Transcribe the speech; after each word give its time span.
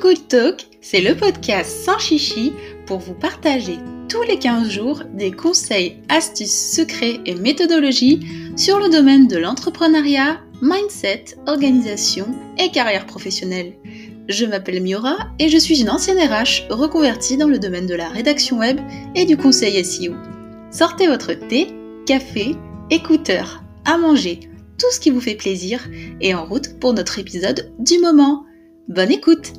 Good 0.00 0.28
Talk, 0.28 0.66
c'est 0.82 1.00
le 1.00 1.16
podcast 1.16 1.84
sans 1.84 1.98
chichi 1.98 2.52
pour 2.86 2.98
vous 2.98 3.14
partager 3.14 3.78
tous 4.08 4.22
les 4.22 4.38
15 4.38 4.68
jours 4.68 5.02
des 5.14 5.30
conseils, 5.30 6.02
astuces, 6.08 6.74
secrets 6.74 7.20
et 7.24 7.34
méthodologies 7.34 8.26
sur 8.56 8.78
le 8.78 8.90
domaine 8.90 9.26
de 9.26 9.38
l'entrepreneuriat, 9.38 10.40
mindset, 10.60 11.36
organisation 11.46 12.26
et 12.58 12.70
carrière 12.70 13.06
professionnelle. 13.06 13.72
Je 14.28 14.44
m'appelle 14.44 14.82
Miora 14.82 15.16
et 15.38 15.48
je 15.48 15.56
suis 15.56 15.80
une 15.80 15.90
ancienne 15.90 16.18
RH 16.18 16.68
reconvertie 16.68 17.38
dans 17.38 17.48
le 17.48 17.58
domaine 17.58 17.86
de 17.86 17.94
la 17.94 18.08
rédaction 18.08 18.58
web 18.58 18.78
et 19.14 19.24
du 19.24 19.36
conseil 19.36 19.82
SEO. 19.82 20.14
Sortez 20.70 21.06
votre 21.06 21.32
thé, 21.32 21.68
café, 22.06 22.54
écouteurs, 22.90 23.62
à 23.86 23.96
manger, 23.96 24.40
tout 24.78 24.90
ce 24.92 25.00
qui 25.00 25.10
vous 25.10 25.22
fait 25.22 25.36
plaisir 25.36 25.88
et 26.20 26.34
en 26.34 26.44
route 26.44 26.78
pour 26.80 26.92
notre 26.92 27.18
épisode 27.18 27.72
du 27.78 27.98
moment. 27.98 28.44
Bonne 28.88 29.10
écoute 29.10 29.52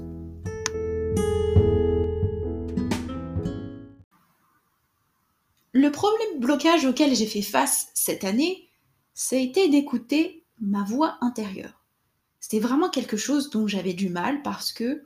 Le 5.88 5.94
problème 5.94 6.42
blocage 6.42 6.84
auquel 6.84 7.16
j'ai 7.16 7.26
fait 7.26 7.42
face 7.42 7.88
cette 7.94 8.26
année, 8.26 8.68
ça 9.14 9.38
été 9.38 9.70
d'écouter 9.70 10.44
ma 10.60 10.84
voix 10.84 11.18
intérieure. 11.22 11.86
C'était 12.42 12.60
vraiment 12.60 12.90
quelque 12.90 13.16
chose 13.16 13.50
dont 13.52 13.68
j'avais 13.68 13.94
du 13.94 14.10
mal 14.10 14.42
parce 14.42 14.74
que, 14.74 15.06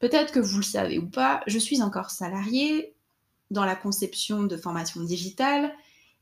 peut-être 0.00 0.32
que 0.32 0.40
vous 0.40 0.56
le 0.56 0.62
savez 0.62 0.98
ou 0.98 1.06
pas, 1.06 1.42
je 1.46 1.58
suis 1.58 1.82
encore 1.82 2.08
salariée 2.08 2.94
dans 3.50 3.66
la 3.66 3.76
conception 3.76 4.44
de 4.44 4.56
formation 4.56 5.02
digitale 5.02 5.70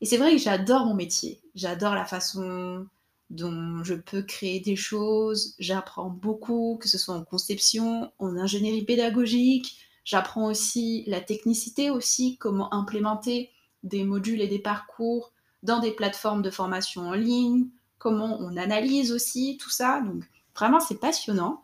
et 0.01 0.05
c'est 0.05 0.17
vrai 0.17 0.33
que 0.33 0.41
j'adore 0.41 0.85
mon 0.85 0.93
métier. 0.93 1.39
J'adore 1.55 1.95
la 1.95 2.03
façon 2.03 2.85
dont 3.29 3.81
je 3.85 3.93
peux 3.93 4.23
créer 4.23 4.59
des 4.59 4.75
choses. 4.75 5.55
J'apprends 5.57 6.09
beaucoup, 6.09 6.77
que 6.81 6.89
ce 6.89 6.97
soit 6.97 7.15
en 7.15 7.23
conception, 7.23 8.11
en 8.19 8.35
ingénierie 8.35 8.83
pédagogique. 8.83 9.77
J'apprends 10.03 10.47
aussi 10.47 11.05
la 11.07 11.21
technicité 11.21 11.89
aussi, 11.91 12.35
comment 12.39 12.73
implémenter 12.73 13.51
des 13.83 14.03
modules 14.03 14.41
et 14.41 14.47
des 14.47 14.59
parcours 14.59 15.33
dans 15.63 15.79
des 15.79 15.91
plateformes 15.91 16.41
de 16.41 16.49
formation 16.49 17.07
en 17.07 17.13
ligne, 17.13 17.67
comment 17.97 18.37
on 18.39 18.57
analyse 18.57 19.11
aussi 19.11 19.57
tout 19.61 19.69
ça. 19.69 20.01
Donc 20.01 20.23
vraiment 20.55 20.79
c'est 20.79 20.99
passionnant. 20.99 21.63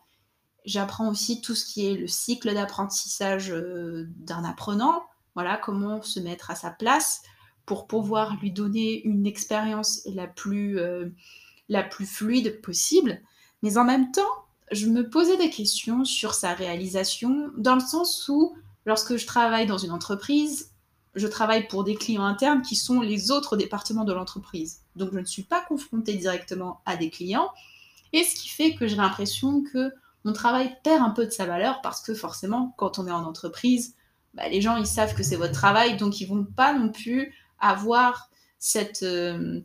J'apprends 0.64 1.08
aussi 1.08 1.40
tout 1.40 1.54
ce 1.54 1.64
qui 1.64 1.86
est 1.86 1.94
le 1.94 2.06
cycle 2.06 2.52
d'apprentissage 2.52 3.50
euh, 3.52 4.08
d'un 4.16 4.44
apprenant, 4.44 5.04
voilà 5.34 5.56
comment 5.56 6.02
se 6.02 6.20
mettre 6.20 6.50
à 6.50 6.54
sa 6.54 6.70
place 6.70 7.22
pour 7.64 7.86
pouvoir 7.86 8.36
lui 8.40 8.50
donner 8.50 9.02
une 9.04 9.26
expérience 9.26 10.02
la 10.06 10.26
plus 10.26 10.78
euh, 10.78 11.10
la 11.68 11.82
plus 11.82 12.06
fluide 12.06 12.60
possible. 12.60 13.20
Mais 13.62 13.76
en 13.76 13.84
même 13.84 14.10
temps, 14.10 14.22
je 14.72 14.86
me 14.86 15.08
posais 15.08 15.36
des 15.36 15.50
questions 15.50 16.04
sur 16.04 16.34
sa 16.34 16.54
réalisation, 16.54 17.50
dans 17.56 17.74
le 17.74 17.80
sens 17.80 18.28
où, 18.28 18.56
lorsque 18.86 19.16
je 19.16 19.26
travaille 19.26 19.66
dans 19.66 19.78
une 19.78 19.90
entreprise, 19.90 20.72
je 21.18 21.26
travaille 21.26 21.68
pour 21.68 21.84
des 21.84 21.94
clients 21.94 22.24
internes 22.24 22.62
qui 22.62 22.76
sont 22.76 23.00
les 23.00 23.30
autres 23.30 23.56
départements 23.56 24.04
de 24.04 24.12
l'entreprise. 24.12 24.80
Donc 24.96 25.10
je 25.12 25.18
ne 25.18 25.24
suis 25.24 25.42
pas 25.42 25.62
confrontée 25.62 26.14
directement 26.14 26.80
à 26.86 26.96
des 26.96 27.10
clients. 27.10 27.50
Et 28.12 28.24
ce 28.24 28.34
qui 28.34 28.48
fait 28.48 28.74
que 28.74 28.86
j'ai 28.86 28.96
l'impression 28.96 29.62
que 29.62 29.92
mon 30.24 30.32
travail 30.32 30.76
perd 30.82 31.02
un 31.02 31.10
peu 31.10 31.26
de 31.26 31.30
sa 31.30 31.46
valeur 31.46 31.80
parce 31.82 32.00
que 32.00 32.14
forcément, 32.14 32.74
quand 32.76 32.98
on 32.98 33.06
est 33.06 33.12
en 33.12 33.24
entreprise, 33.24 33.94
bah, 34.34 34.48
les 34.48 34.60
gens 34.60 34.76
ils 34.76 34.86
savent 34.86 35.14
que 35.14 35.22
c'est 35.22 35.36
votre 35.36 35.52
travail, 35.52 35.96
donc 35.96 36.20
ils 36.20 36.26
vont 36.26 36.44
pas 36.44 36.74
non 36.74 36.90
plus 36.90 37.34
avoir 37.60 38.30
cette, 38.58 39.02
euh, 39.02 39.60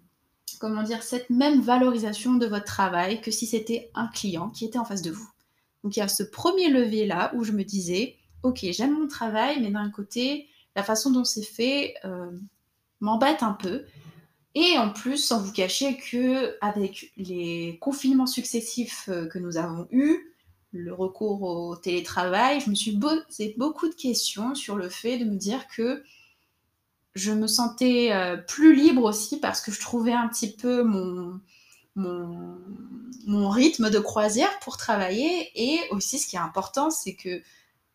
comment 0.59 0.83
dire, 0.83 1.03
cette 1.03 1.29
même 1.29 1.61
valorisation 1.61 2.35
de 2.35 2.45
votre 2.45 2.65
travail 2.65 3.21
que 3.21 3.31
si 3.31 3.45
c'était 3.45 3.91
un 3.95 4.07
client 4.07 4.49
qui 4.49 4.65
était 4.65 4.79
en 4.79 4.85
face 4.85 5.01
de 5.01 5.11
vous. 5.11 5.29
Donc 5.83 5.97
il 5.97 5.99
y 5.99 6.03
a 6.03 6.07
ce 6.07 6.23
premier 6.23 6.69
levier 6.69 7.05
là 7.05 7.31
où 7.35 7.43
je 7.43 7.51
me 7.51 7.63
disais, 7.63 8.15
ok, 8.43 8.59
j'aime 8.71 8.97
mon 8.97 9.07
travail, 9.07 9.61
mais 9.61 9.71
d'un 9.71 9.89
côté, 9.89 10.47
la 10.75 10.83
façon 10.83 11.11
dont 11.11 11.23
c'est 11.23 11.43
fait 11.43 11.95
euh, 12.05 12.31
m'embête 12.99 13.43
un 13.43 13.53
peu. 13.53 13.85
Et 14.55 14.77
en 14.77 14.91
plus, 14.91 15.17
sans 15.17 15.41
vous 15.41 15.51
cacher 15.51 15.97
que 15.97 16.55
avec 16.61 17.11
les 17.17 17.77
confinements 17.81 18.27
successifs 18.27 19.09
euh, 19.09 19.27
que 19.27 19.39
nous 19.39 19.57
avons 19.57 19.87
eus, 19.91 20.33
le 20.71 20.93
recours 20.93 21.43
au 21.43 21.75
télétravail, 21.75 22.59
je 22.59 22.69
me 22.69 22.75
suis 22.75 22.97
posé 22.97 23.55
beaucoup 23.57 23.87
de 23.87 23.93
questions 23.93 24.55
sur 24.55 24.75
le 24.75 24.89
fait 24.89 25.17
de 25.17 25.25
me 25.25 25.35
dire 25.35 25.67
que 25.67 26.03
je 27.15 27.31
me 27.31 27.45
sentais 27.45 28.11
euh, 28.11 28.37
plus 28.37 28.75
libre 28.75 29.03
aussi 29.03 29.39
parce 29.39 29.61
que 29.61 29.71
je 29.71 29.79
trouvais 29.79 30.13
un 30.13 30.27
petit 30.27 30.51
peu 30.51 30.83
mon, 30.83 31.39
mon, 31.95 33.49
rythme 33.49 33.91
de 33.91 33.99
croisière 33.99 34.59
pour 34.59 34.77
travailler. 34.77 35.51
Et 35.55 35.79
aussi, 35.91 36.17
ce 36.17 36.27
qui 36.27 36.35
est 36.35 36.39
important, 36.39 36.89
c'est 36.89 37.13
que 37.13 37.41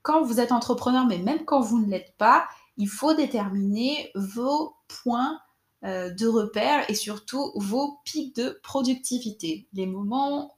quand 0.03 0.23
vous 0.23 0.39
êtes 0.39 0.53
entrepreneur, 0.53 1.05
mais 1.05 1.19
même 1.19 1.45
quand 1.45 1.61
vous 1.61 1.81
ne 1.81 1.91
l'êtes 1.91 2.15
pas, 2.17 2.49
il 2.79 2.89
faut 2.89 3.13
déterminer 3.13 4.11
vos 4.15 4.75
points 4.87 5.41
euh, 5.85 6.11
de 6.11 6.27
repère 6.27 6.89
et 6.91 6.95
surtout 6.95 7.53
vos 7.57 8.01
pics 8.05 8.35
de 8.35 8.59
productivité, 8.63 9.69
les 9.75 9.87
moments 9.87 10.57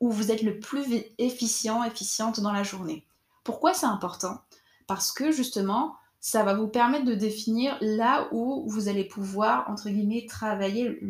où 0.00 0.10
vous 0.10 0.32
êtes 0.32 0.42
le 0.42 0.58
plus 0.58 0.84
efficient, 1.18 1.84
efficiente 1.84 2.40
dans 2.40 2.52
la 2.52 2.62
journée. 2.62 3.06
Pourquoi 3.44 3.74
c'est 3.74 3.86
important? 3.86 4.40
Parce 4.86 5.12
que 5.12 5.30
justement, 5.30 5.94
ça 6.20 6.44
va 6.44 6.54
vous 6.54 6.68
permettre 6.68 7.04
de 7.04 7.14
définir 7.14 7.76
là 7.80 8.28
où 8.32 8.68
vous 8.68 8.88
allez 8.88 9.04
pouvoir, 9.04 9.68
entre 9.68 9.90
guillemets, 9.90 10.26
travailler 10.28 11.00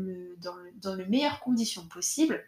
dans, 0.83 0.95
les 0.95 1.07
meilleures 1.07 1.41
conditions 1.41 1.87
possibles. 1.87 2.43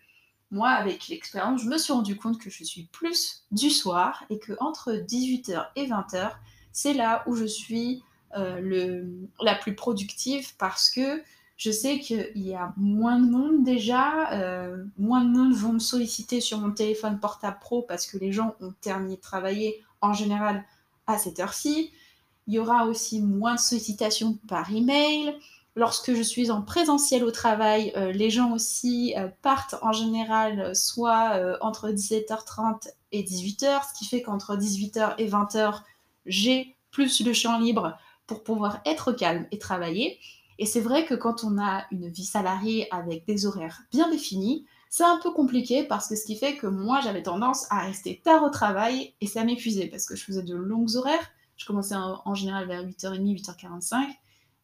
Moi, 0.51 0.69
avec 0.69 1.09
l'expérience, 1.09 1.63
je 1.63 1.69
me 1.69 1.79
suis 1.79 1.93
rendu 1.93 2.17
compte 2.17 2.39
que 2.39 2.51
je 2.51 2.65
suis 2.65 2.85
plus 2.85 3.45
du 3.51 3.71
soir 3.71 4.25
et 4.31 4.39
que 4.39 4.53
entre 4.61 4.93
18h 4.93 5.69
et 5.77 5.87
20h, 5.87 6.33
c'est 6.75 6.93
là 6.93 7.23
où 7.27 7.37
je 7.37 7.47
suis 7.47 8.03
euh, 8.37 9.05
la 9.41 9.55
plus 9.55 9.77
productive 9.77 10.57
parce 10.59 10.91
que 10.91 11.23
je 11.57 11.71
sais 11.71 12.01
qu'il 12.01 12.33
y 12.35 12.53
a 12.53 12.75
moins 12.77 13.21
de 13.21 13.31
monde 13.31 13.63
déjà, 13.63 14.33
euh, 14.33 14.85
moins 14.99 15.25
de 15.25 15.31
monde 15.31 15.55
vont 15.55 15.75
me 15.75 15.79
solliciter 15.79 16.41
sur 16.41 16.59
mon 16.59 16.73
téléphone 16.73 17.21
portable 17.21 17.59
pro 17.61 17.83
parce 17.83 18.07
que 18.07 18.19
les 18.19 18.33
gens 18.33 18.57
ont 18.61 18.75
terminé 18.81 19.15
de 19.15 19.21
travailler 19.21 19.85
en 20.01 20.13
général 20.13 20.65
à 21.07 21.17
cette 21.17 21.39
heure-ci. 21.39 21.93
Il 22.49 22.55
y 22.55 22.59
aura 22.59 22.87
aussi 22.87 23.23
moins 23.23 23.55
de 23.55 23.61
sollicitations 23.61 24.37
par 24.49 24.73
email. 24.73 25.39
Lorsque 25.77 26.13
je 26.13 26.23
suis 26.23 26.51
en 26.51 26.61
présentiel 26.61 27.23
au 27.23 27.31
travail, 27.31 27.93
euh, 27.97 28.11
les 28.11 28.31
gens 28.31 28.53
aussi 28.53 29.15
partent 29.43 29.77
en 29.81 29.93
général 29.93 30.75
soit 30.75 31.41
entre 31.61 31.91
17h30 31.91 32.89
et 33.13 33.23
18h, 33.23 33.93
ce 33.93 33.97
qui 33.97 34.07
fait 34.07 34.23
qu'entre 34.23 34.57
18h 34.57 35.15
et 35.19 35.29
20h, 35.29 35.83
j'ai 36.27 36.77
plus 36.91 37.25
le 37.25 37.33
champ 37.33 37.59
libre 37.59 37.97
pour 38.27 38.45
pouvoir 38.45 38.81
être 38.87 39.13
calme 39.13 39.47
et 39.51 39.59
travailler. 39.59 40.19
Et 40.59 40.67
c'est 40.67 40.81
vrai 40.81 41.05
que 41.05 41.15
quand 41.15 41.45
on 41.45 41.59
a 41.59 41.85
une 41.91 42.09
vie 42.09 42.25
salariée 42.25 42.87
avec 42.93 43.27
des 43.27 43.47
horaires 43.47 43.83
bien 43.91 44.09
définis, 44.11 44.67
c'est 44.89 45.03
un 45.03 45.19
peu 45.21 45.33
compliqué 45.33 45.83
parce 45.83 46.09
que 46.09 46.15
ce 46.15 46.25
qui 46.25 46.37
fait 46.37 46.57
que 46.57 46.69
moi 46.69 47.01
j'avais 47.03 47.23
tendance 47.23 47.67
à 47.71 47.81
rester 47.81 48.21
tard 48.25 48.45
au 48.45 48.51
travail 48.51 49.15
et 49.21 49.27
ça 49.27 49.45
m'épuisait 49.45 49.89
parce 49.89 50.07
que 50.07 50.15
je 50.15 50.25
faisais 50.25 50.45
de 50.45 50.55
longues 50.55 50.95
horaires 50.95 51.31
je 51.57 51.67
commençais 51.67 51.95
en, 51.97 52.35
général 52.35 52.67
vers 52.67 52.85
8h30, 52.85 53.43
8h45. 53.43 54.09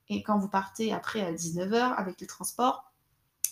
Et 0.09 0.23
quand 0.23 0.39
vous 0.39 0.49
partez 0.49 0.93
après 0.93 1.21
à 1.21 1.33
19h 1.33 1.95
avec 1.95 2.21
le 2.21 2.27
transport, 2.27 2.90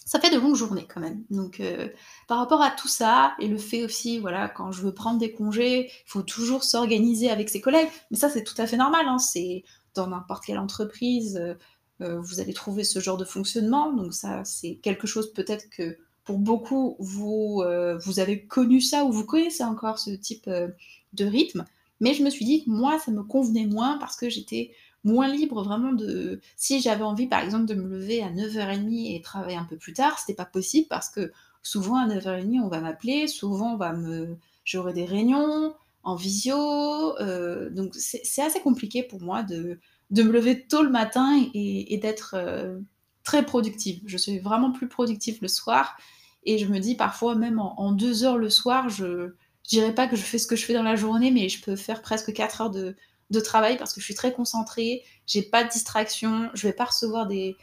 ça 0.08 0.18
fait 0.18 0.30
de 0.30 0.40
longues 0.40 0.54
journées 0.54 0.86
quand 0.92 1.00
même. 1.00 1.22
Donc 1.28 1.60
euh, 1.60 1.88
par 2.28 2.38
rapport 2.38 2.62
à 2.62 2.70
tout 2.70 2.88
ça, 2.88 3.34
et 3.40 3.46
le 3.46 3.58
fait 3.58 3.84
aussi, 3.84 4.18
voilà, 4.18 4.48
quand 4.48 4.72
je 4.72 4.80
veux 4.80 4.94
prendre 4.94 5.18
des 5.18 5.32
congés, 5.32 5.86
il 5.86 6.10
faut 6.10 6.22
toujours 6.22 6.64
s'organiser 6.64 7.30
avec 7.30 7.50
ses 7.50 7.60
collègues. 7.60 7.90
Mais 8.10 8.16
ça, 8.16 8.30
c'est 8.30 8.42
tout 8.42 8.54
à 8.56 8.66
fait 8.66 8.78
normal. 8.78 9.04
Hein. 9.06 9.18
C'est 9.18 9.64
dans 9.94 10.06
n'importe 10.06 10.46
quelle 10.46 10.58
entreprise, 10.58 11.36
euh, 11.36 11.54
euh, 12.00 12.20
vous 12.22 12.40
allez 12.40 12.54
trouver 12.54 12.84
ce 12.84 13.00
genre 13.00 13.18
de 13.18 13.26
fonctionnement. 13.26 13.92
Donc 13.92 14.14
ça, 14.14 14.44
c'est 14.44 14.76
quelque 14.76 15.06
chose 15.06 15.30
peut-être 15.34 15.68
que 15.68 15.98
pour 16.24 16.38
beaucoup, 16.38 16.96
vous, 16.98 17.64
vous 18.04 18.20
avez 18.20 18.44
connu 18.44 18.82
ça 18.82 19.04
ou 19.04 19.12
vous 19.12 19.24
connaissez 19.24 19.64
encore 19.64 19.98
ce 19.98 20.10
type 20.10 20.48
de 20.48 21.24
rythme. 21.24 21.64
Mais 22.00 22.12
je 22.12 22.22
me 22.22 22.28
suis 22.28 22.44
dit, 22.44 22.64
moi, 22.66 22.98
ça 22.98 23.10
me 23.10 23.22
convenait 23.22 23.66
moins 23.66 23.96
parce 23.96 24.16
que 24.16 24.28
j'étais 24.28 24.72
moins 25.04 25.28
libre 25.28 25.62
vraiment 25.62 25.92
de... 25.92 26.40
Si 26.56 26.80
j'avais 26.80 27.04
envie, 27.04 27.26
par 27.26 27.40
exemple, 27.40 27.66
de 27.66 27.74
me 27.74 27.88
lever 27.88 28.22
à 28.22 28.30
9h30 28.30 29.14
et 29.14 29.20
travailler 29.22 29.56
un 29.56 29.64
peu 29.64 29.76
plus 29.76 29.92
tard, 29.92 30.18
c'était 30.18 30.34
pas 30.34 30.44
possible 30.44 30.86
parce 30.88 31.08
que 31.08 31.32
souvent 31.62 31.96
à 31.96 32.06
9h30, 32.06 32.60
on 32.60 32.68
va 32.68 32.80
m'appeler, 32.80 33.26
souvent 33.26 33.74
on 33.74 33.76
va 33.76 33.92
me... 33.92 34.36
J'aurai 34.64 34.92
des 34.92 35.04
réunions 35.04 35.74
en 36.02 36.14
visio, 36.14 37.18
euh, 37.20 37.70
donc 37.70 37.94
c'est 37.94 38.42
assez 38.42 38.60
compliqué 38.60 39.02
pour 39.02 39.20
moi 39.20 39.42
de, 39.42 39.78
de, 40.10 40.22
me 40.22 40.30
lever 40.30 40.66
tôt 40.66 40.82
le 40.82 40.90
matin 40.90 41.42
et, 41.54 41.98
d'être 42.02 42.34
euh, 42.34 42.78
très 43.24 43.44
productive. 43.44 44.02
Je 44.06 44.16
suis 44.16 44.38
vraiment 44.38 44.72
plus 44.72 44.88
productive 44.88 45.38
le 45.40 45.48
soir 45.48 45.96
et 46.44 46.58
je 46.58 46.66
me 46.66 46.78
dis 46.78 46.94
parfois 46.94 47.34
même 47.34 47.58
en, 47.58 47.80
en 47.80 47.92
deux 47.92 48.24
heures 48.24 48.38
le 48.38 48.50
soir, 48.50 48.88
je, 48.88 49.34
je 49.64 49.68
dirais 49.68 49.94
pas 49.94 50.06
que 50.06 50.16
je 50.16 50.22
fais 50.22 50.38
ce 50.38 50.46
que 50.46 50.56
je 50.56 50.64
fais 50.64 50.72
dans 50.72 50.82
la 50.82 50.96
journée, 50.96 51.30
mais 51.30 51.48
je 51.48 51.62
peux 51.62 51.76
faire 51.76 52.00
presque 52.00 52.32
4 52.32 52.60
heures 52.62 52.70
de, 52.70 52.96
travail 53.40 53.76
parce 53.76 53.92
que 53.92 54.00
je 54.00 54.04
suis 54.04 54.14
très 54.14 54.32
concentrée, 54.32 55.02
j'ai 55.26 55.42
pas 55.42 55.64
de 55.64 55.68
distraction, 55.68 56.48
je 56.54 56.66
vais 56.66 56.72
pas 56.72 56.86
recevoir 56.86 57.26
des, 57.26 57.56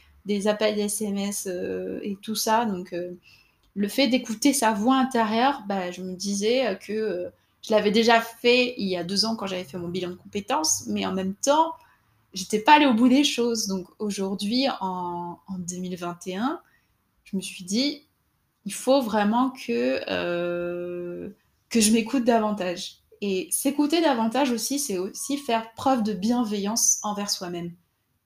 appels, 0.48 0.76
des 0.76 0.82
SMS 0.82 1.48
euh, 1.48 2.00
et 2.04 2.18
tout 2.22 2.36
ça. 2.36 2.66
Donc, 2.66 2.94
euh, 2.94 3.12
le 3.76 3.88
fait 3.88 4.08
d'écouter 4.08 4.54
sa 4.54 4.74
voix 4.74 4.96
intérieure, 4.96 5.64
bah, 5.68 5.92
je 5.92 6.02
me 6.02 6.16
disais 6.16 6.78
que 6.82 6.94
euh, 6.94 7.30
Je 7.64 7.72
l'avais 7.74 7.92
déjà 7.92 8.22
fait 8.22 8.76
il 8.78 8.88
y 8.88 8.96
a 8.96 9.04
deux 9.04 9.26
ans 9.26 9.36
quand 9.36 9.48
j'avais 9.48 9.64
fait 9.64 9.78
mon 9.78 9.88
bilan 9.88 10.12
de 10.12 10.16
compétences, 10.16 10.86
mais 10.88 11.06
en 11.06 11.14
même 11.14 11.34
temps, 11.34 11.74
j'étais 12.34 12.60
pas 12.60 12.76
allée 12.76 12.86
au 12.86 12.94
bout 12.94 13.10
des 13.10 13.24
choses. 13.24 13.68
Donc 13.68 13.88
aujourd'hui, 14.00 14.68
en, 14.82 15.40
2021, 15.58 16.62
je 17.24 17.36
me 17.36 17.42
suis 17.42 17.64
dit, 17.64 18.04
il 18.66 18.74
faut 18.74 19.02
vraiment 19.02 19.50
que, 19.50 20.00
que 21.70 21.82
je 21.82 21.92
m'écoute 21.92 22.24
davantage. 22.24 23.00
Et 23.22 23.50
s'écouter 23.52 24.02
davantage 24.02 24.52
aussi, 24.52 24.80
c'est 24.80 24.98
aussi 24.98 25.38
faire 25.38 25.74
preuve 25.74 26.04
de 26.04 26.14
bienveillance 26.14 27.00
envers 27.04 27.30
soi-même. 27.30 27.74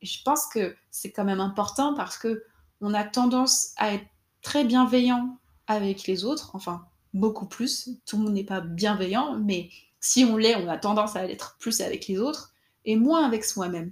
Et 0.01 0.05
je 0.05 0.21
pense 0.23 0.45
que 0.47 0.75
c'est 0.91 1.11
quand 1.11 1.25
même 1.25 1.39
important 1.39 1.93
parce 1.93 2.17
que 2.17 2.43
on 2.81 2.93
a 2.93 3.03
tendance 3.03 3.73
à 3.77 3.93
être 3.93 4.05
très 4.41 4.63
bienveillant 4.63 5.37
avec 5.67 6.07
les 6.07 6.23
autres, 6.23 6.51
enfin 6.53 6.85
beaucoup 7.13 7.45
plus. 7.45 7.89
Tout 8.05 8.17
le 8.17 8.23
monde 8.23 8.33
n'est 8.33 8.43
pas 8.43 8.61
bienveillant, 8.61 9.37
mais 9.37 9.69
si 9.99 10.23
on 10.23 10.37
l'est, 10.37 10.55
on 10.55 10.67
a 10.67 10.77
tendance 10.77 11.15
à 11.15 11.25
l'être 11.25 11.57
plus 11.59 11.81
avec 11.81 12.07
les 12.07 12.19
autres 12.19 12.53
et 12.85 12.95
moins 12.95 13.25
avec 13.25 13.43
soi-même. 13.43 13.91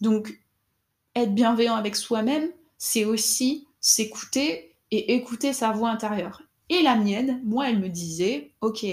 Donc, 0.00 0.40
être 1.14 1.34
bienveillant 1.34 1.76
avec 1.76 1.96
soi-même, 1.96 2.50
c'est 2.78 3.04
aussi 3.04 3.68
s'écouter 3.80 4.74
et 4.90 5.14
écouter 5.14 5.52
sa 5.52 5.72
voix 5.72 5.90
intérieure. 5.90 6.42
Et 6.68 6.82
la 6.82 6.96
mienne, 6.96 7.40
moi, 7.44 7.68
elle 7.68 7.78
me 7.78 7.88
disait, 7.88 8.52
ok, 8.60 8.86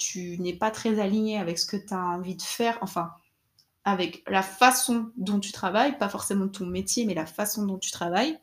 tu 0.00 0.38
n'es 0.38 0.54
pas 0.54 0.70
très 0.70 0.98
aligné 0.98 1.38
avec 1.38 1.58
ce 1.58 1.66
que 1.66 1.76
tu 1.76 1.92
as 1.92 2.00
envie 2.00 2.34
de 2.34 2.42
faire, 2.42 2.78
enfin, 2.80 3.10
avec 3.84 4.24
la 4.26 4.42
façon 4.42 5.12
dont 5.16 5.38
tu 5.38 5.52
travailles, 5.52 5.96
pas 5.98 6.08
forcément 6.08 6.48
ton 6.48 6.66
métier, 6.66 7.04
mais 7.04 7.14
la 7.14 7.26
façon 7.26 7.66
dont 7.66 7.78
tu 7.78 7.90
travailles. 7.90 8.38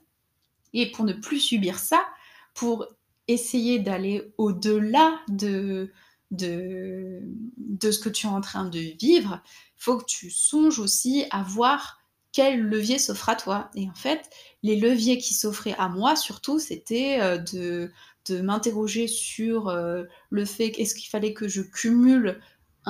Et 0.73 0.91
pour 0.91 1.03
ne 1.03 1.13
plus 1.13 1.39
subir 1.39 1.79
ça, 1.79 2.05
pour 2.53 2.85
essayer 3.27 3.79
d'aller 3.79 4.31
au-delà 4.37 5.19
de, 5.29 5.91
de, 6.29 7.21
de 7.57 7.91
ce 7.91 7.99
que 7.99 8.09
tu 8.09 8.27
es 8.27 8.29
en 8.29 8.41
train 8.41 8.65
de 8.65 8.79
vivre, 8.99 9.41
il 9.77 9.81
faut 9.83 9.97
que 9.97 10.05
tu 10.05 10.29
songes 10.29 10.79
aussi 10.79 11.25
à 11.31 11.41
voir 11.41 11.99
quel 12.33 12.61
levier 12.61 12.99
s'offre 12.99 13.29
à 13.29 13.35
toi. 13.35 13.71
Et 13.73 13.89
en 13.89 13.95
fait, 13.95 14.29
les 14.61 14.79
leviers 14.79 15.17
qui 15.17 15.33
s'offraient 15.33 15.75
à 15.79 15.89
moi, 15.89 16.15
surtout, 16.15 16.59
c'était 16.59 17.19
euh, 17.19 17.39
de, 17.39 17.91
de 18.31 18.41
m'interroger 18.41 19.07
sur 19.07 19.69
euh, 19.69 20.03
le 20.29 20.45
fait 20.45 20.71
qu'est-ce 20.71 20.95
qu'il 20.95 21.09
fallait 21.09 21.33
que 21.33 21.47
je 21.47 21.61
cumule 21.61 22.39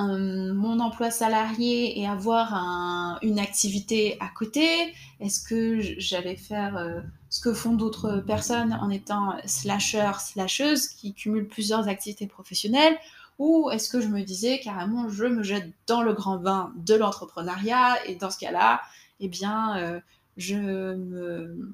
mon 0.00 0.78
emploi 0.80 1.10
salarié 1.10 1.98
et 1.98 2.06
avoir 2.06 3.18
une 3.22 3.38
activité 3.38 4.16
à 4.20 4.28
côté. 4.28 4.94
Est-ce 5.20 5.42
que 5.42 5.80
j'allais 5.98 6.36
faire 6.36 6.76
euh, 6.76 7.00
ce 7.30 7.40
que 7.40 7.52
font 7.52 7.74
d'autres 7.74 8.18
personnes 8.18 8.74
en 8.74 8.90
étant 8.90 9.36
slasher, 9.44 10.12
slasheuse, 10.20 10.88
qui 10.88 11.14
cumulent 11.14 11.48
plusieurs 11.48 11.88
activités 11.88 12.26
professionnelles? 12.26 12.96
Ou 13.38 13.70
est-ce 13.70 13.88
que 13.88 14.00
je 14.00 14.08
me 14.08 14.22
disais 14.22 14.60
carrément, 14.60 15.08
je 15.08 15.24
me 15.24 15.42
jette 15.42 15.72
dans 15.86 16.02
le 16.02 16.12
grand 16.12 16.38
bain 16.38 16.72
de 16.76 16.94
l'entrepreneuriat 16.94 18.06
et 18.06 18.14
dans 18.14 18.30
ce 18.30 18.38
cas-là, 18.38 18.80
eh 19.20 19.28
bien, 19.28 19.78
euh, 19.78 20.00
je, 20.36 20.56
me, 20.56 21.72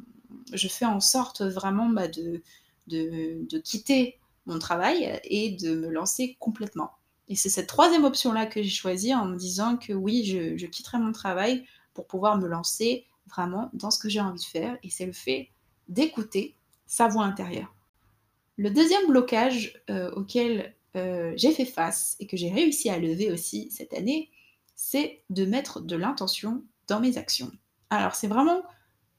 je 0.52 0.69
fais 0.69 0.87
en 0.87 1.00
sorte 1.00 1.43
vraiment 1.43 1.88
bah, 1.88 2.08
de, 2.08 2.43
de, 2.86 3.58
quitter 3.58 4.19
mon 4.46 4.58
travail 4.58 5.20
et 5.25 5.52
de 5.52 5.75
me 5.75 5.88
lancer 5.88 6.36
complètement. 6.38 6.92
Et 7.28 7.36
c'est 7.36 7.48
cette 7.48 7.66
troisième 7.66 8.04
option-là 8.04 8.46
que 8.46 8.62
j'ai 8.62 8.69
choisie 8.69 9.14
en 9.14 9.25
me 9.25 9.36
disant 9.36 9.76
que 9.76 9.92
oui, 9.92 10.25
je, 10.25 10.66
quitterai 10.66 10.98
mon 10.98 11.12
travail 11.12 11.64
pour 11.94 12.06
pouvoir 12.06 12.36
me 12.38 12.46
lancer 12.46 13.06
vraiment 13.28 13.70
dans 13.72 13.90
ce 13.90 13.98
que 13.98 14.08
j'ai 14.08 14.20
envie 14.20 14.40
de 14.40 14.44
faire. 14.44 14.76
Et 14.82 14.90
c'est 14.90 15.06
le 15.06 15.12
fait 15.12 15.48
d'écouter 15.88 16.56
sa 16.86 17.08
voix 17.08 17.25
intérieure. 17.25 17.75
Le 18.56 18.70
deuxième 18.70 19.06
blocage 19.06 19.82
euh, 19.90 20.10
auquel 20.12 20.75
euh, 20.96 21.32
j'ai 21.36 21.52
fait 21.52 21.64
face 21.64 22.16
et 22.20 22.26
que 22.26 22.36
j'ai 22.36 22.50
réussi 22.50 22.88
à 22.88 22.98
lever 22.98 23.32
aussi 23.32 23.70
cette 23.70 23.94
année, 23.94 24.31
c'est 24.76 25.22
de 25.31 25.44
mettre 25.44 25.81
de 25.81 25.96
l'intention 25.96 26.62
dans 26.86 27.00
mes 27.00 27.19
actions. 27.19 27.50
Alors 27.90 28.14
c'est 28.14 28.28
vraiment 28.28 28.62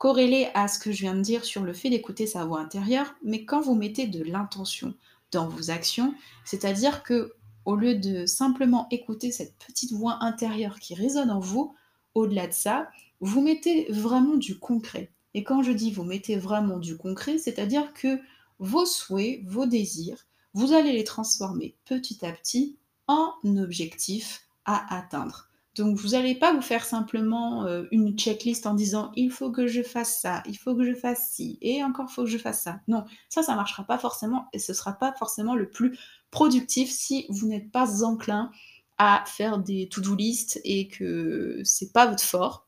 corrélé 0.06 0.50
à 0.54 0.68
ce 0.68 0.78
que 0.78 0.92
je 0.92 1.00
viens 1.00 1.16
de 1.16 1.22
dire 1.22 1.44
sur 1.44 1.63
le 1.63 1.74
fait 1.74 1.90
d'écouter 1.90 2.28
sa 2.28 2.46
voix 2.46 2.60
intérieure, 2.60 3.16
mais 3.24 3.44
quand 3.44 3.60
vous 3.60 3.74
mettez 3.74 4.06
de 4.06 4.24
l'intention 4.24 4.94
dans 5.31 5.48
vos 5.48 5.72
actions, 5.72 6.13
c'est-à-dire 6.44 7.02
que 7.02 7.34
au 7.66 7.75
lieu 7.75 7.96
de 7.96 8.28
simplement 8.28 8.88
écouter 8.92 9.31
cette 9.31 9.56
petite 9.56 9.94
voix 9.94 10.19
intérieure 10.22 10.78
qui 10.80 10.94
résonne 10.94 11.31
en 11.31 11.40
vous, 11.40 11.74
au-delà 12.13 12.46
de 12.46 12.54
ça, 12.54 12.88
vous 13.19 13.42
mettez 13.42 13.92
vraiment 13.92 14.36
du 14.36 14.60
concret. 14.60 15.10
Et 15.34 15.44
quand 15.44 15.63
je 15.63 15.72
dis 15.72 15.90
vous 15.90 16.04
mettez 16.04 16.36
vraiment 16.36 16.78
du 16.78 16.98
concret, 16.98 17.40
c'est-à-dire 17.40 17.92
que 17.96 18.19
vos 18.60 18.86
souhaits, 18.86 19.42
vos 19.48 19.66
désirs, 19.66 20.28
vous 20.54 20.74
allez 20.74 20.94
les 20.94 21.04
transformer 21.04 21.74
petit 21.84 22.24
à 22.24 22.31
petit 22.31 22.78
en 23.08 23.34
objectifs 23.44 24.48
à 24.66 24.96
atteindre. 24.96 25.50
Donc 25.75 25.98
vous 25.98 26.10
n'allez 26.10 26.36
pas 26.36 26.54
vous 26.54 26.62
faire 26.62 26.86
simplement 26.86 27.66
euh, 27.66 27.83
une 27.92 28.18
checklist 28.18 28.66
en 28.66 28.74
disant 28.74 29.12
il 29.16 29.30
faut 29.30 29.51
que 29.51 29.68
je 29.68 29.83
fasse 29.83 30.22
ça, 30.22 30.42
il 30.48 30.57
faut 30.57 30.74
que 30.74 30.86
je 30.86 30.94
fasse 30.94 31.31
ci, 31.31 31.57
et 31.62 31.83
encore 31.83 32.10
faut 32.10 32.24
que 32.24 32.30
je 32.30 32.38
fasse 32.38 32.63
ça. 32.63 32.80
Non, 32.88 33.04
ça, 33.27 33.44
ça 33.44 33.51
ne 33.51 33.57
marchera 33.57 33.83
pas 33.83 33.98
forcément 33.98 34.48
et 34.54 34.60
ce 34.60 34.72
ne 34.72 34.75
sera 34.75 34.94
pas 34.94 35.13
forcément 35.13 35.54
le 35.54 35.69
plus 35.69 35.98
productif 36.31 36.89
si 36.89 37.25
vous 37.30 37.48
n'êtes 37.48 37.72
pas 37.72 38.04
enclin 38.04 38.51
à 38.98 39.24
faire 39.27 39.57
des 39.57 39.89
to-do 39.89 40.16
list 40.16 40.62
et 40.63 40.88
que 40.88 41.60
c'est 41.66 41.92
pas 41.92 42.06
votre 42.07 42.24
fort. 42.24 42.68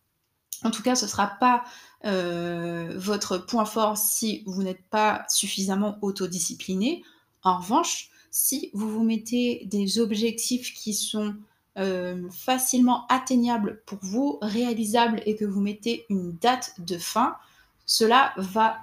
En 0.64 0.72
tout 0.72 0.84
cas, 0.84 0.96
ce 0.96 1.06
ne 1.06 1.10
sera 1.10 1.28
pas 1.40 1.64
euh, 2.04 2.94
votre 2.98 3.38
point 3.38 3.66
fort 3.66 3.98
si 3.98 4.44
vous 4.46 4.64
n'êtes 4.64 4.84
pas 4.90 5.24
suffisamment 5.30 5.98
autodiscipliné. 6.02 7.04
En 7.44 7.60
revanche, 7.60 8.10
si 8.32 8.70
vous 8.74 8.90
vous 8.90 9.04
mettez 9.04 9.66
des 9.66 10.00
objectifs 10.00 10.74
qui 10.74 10.94
sont 10.94 11.36
euh, 11.78 12.30
facilement 12.30 13.06
atteignables 13.08 13.82
pour 13.86 14.00
vous, 14.02 14.40
réalisables 14.42 15.22
et 15.26 15.36
que 15.36 15.46
vous 15.46 15.62
mettez 15.62 16.06
une 16.10 16.34
date 16.34 16.74
de 16.80 16.98
fin, 16.98 17.36
cela 17.86 18.34
va 18.38 18.78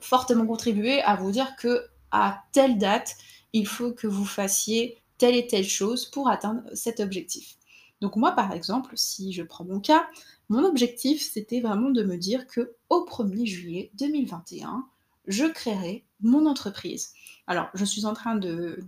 fortement 0.00 0.46
contribuer 0.46 1.02
à 1.02 1.16
vous 1.16 1.30
dire 1.30 1.56
que 1.56 1.86
à 2.10 2.42
telle 2.52 2.78
date, 2.78 3.16
il 3.52 3.66
faut 3.66 3.92
que 3.92 4.06
vous 4.06 4.24
fassiez 4.24 4.98
telle 5.18 5.34
et 5.34 5.46
telle 5.46 5.68
chose 5.68 6.06
pour 6.06 6.28
atteindre 6.28 6.62
cet 6.74 7.00
objectif. 7.00 7.56
Donc 8.00 8.16
moi, 8.16 8.32
par 8.32 8.52
exemple, 8.52 8.92
si 8.96 9.32
je 9.32 9.42
prends 9.42 9.64
mon 9.64 9.80
cas, 9.80 10.06
mon 10.48 10.64
objectif, 10.64 11.22
c'était 11.22 11.60
vraiment 11.60 11.90
de 11.90 12.02
me 12.02 12.16
dire 12.16 12.46
que 12.46 12.74
au 12.88 13.04
1er 13.04 13.44
juillet 13.44 13.90
2021, 13.94 14.86
je 15.26 15.44
créerai 15.44 16.04
mon 16.20 16.46
entreprise. 16.46 17.12
Alors, 17.46 17.68
je 17.74 17.84
suis 17.84 18.06
en 18.06 18.14
train 18.14 18.36
de, 18.36 18.78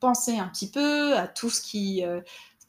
penser 0.00 0.38
un 0.38 0.48
petit 0.48 0.70
peu 0.70 1.16
à 1.16 1.28
tout 1.28 1.50
ce 1.50 1.60
qui, 1.60 2.04
euh, 2.04 2.20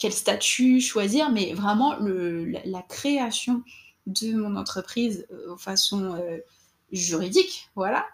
quel 0.01 0.12
statut 0.12 0.81
choisir, 0.81 1.29
mais 1.29 1.53
vraiment 1.53 1.96
la, 2.00 2.81
création 2.81 3.63
de 4.08 4.34
mon 4.34 4.55
entreprise 4.55 5.27
de 5.29 5.36
euh, 5.36 5.55
façon 5.58 6.15
euh, 6.15 6.39
juridique, 6.91 7.70
voilà, 7.75 8.08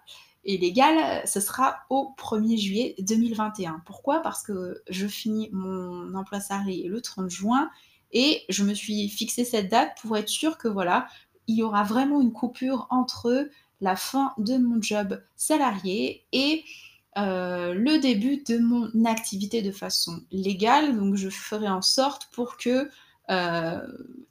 et 0.43 0.57
légal, 0.57 1.25
ce 1.25 1.39
sera 1.39 1.77
au 1.89 2.13
1er 2.17 2.57
juillet 2.57 2.95
2021. 2.99 3.83
Pourquoi? 3.85 4.21
Parce 4.21 4.43
que 4.43 4.83
je 4.89 5.07
finis 5.07 5.49
mon 5.53 6.13
emploi 6.13 6.41
salarié 6.41 6.89
le 6.89 7.01
30 7.01 7.29
juin 7.29 7.69
et 8.11 8.43
je 8.49 8.65
me 8.65 8.73
suis 8.73 9.07
fixé 9.07 9.45
cette 9.45 9.69
date 9.69 9.97
pour 10.01 10.17
être 10.17 10.27
sûr 10.27 10.57
que 10.57 10.67
voilà, 10.67 11.07
il 11.47 11.55
y 11.55 11.63
aura 11.63 11.83
vraiment 11.83 12.19
une 12.19 12.33
coupure 12.33 12.87
entre 12.89 13.49
la 13.79 13.95
fin 13.95 14.33
de 14.37 14.57
mon 14.57 14.81
job 14.81 15.23
salarié 15.37 16.25
et 16.33 16.65
euh, 17.17 17.73
le 17.73 17.99
début 17.99 18.43
de 18.43 18.59
mon 18.59 19.05
activité 19.05 19.61
de 19.61 19.71
façon 19.71 20.21
légale. 20.31 20.95
Donc 20.95 21.15
je 21.15 21.29
ferai 21.29 21.67
en 21.67 21.81
sorte 21.81 22.29
pour 22.31 22.57
que 22.57 22.89
euh, 23.29 23.81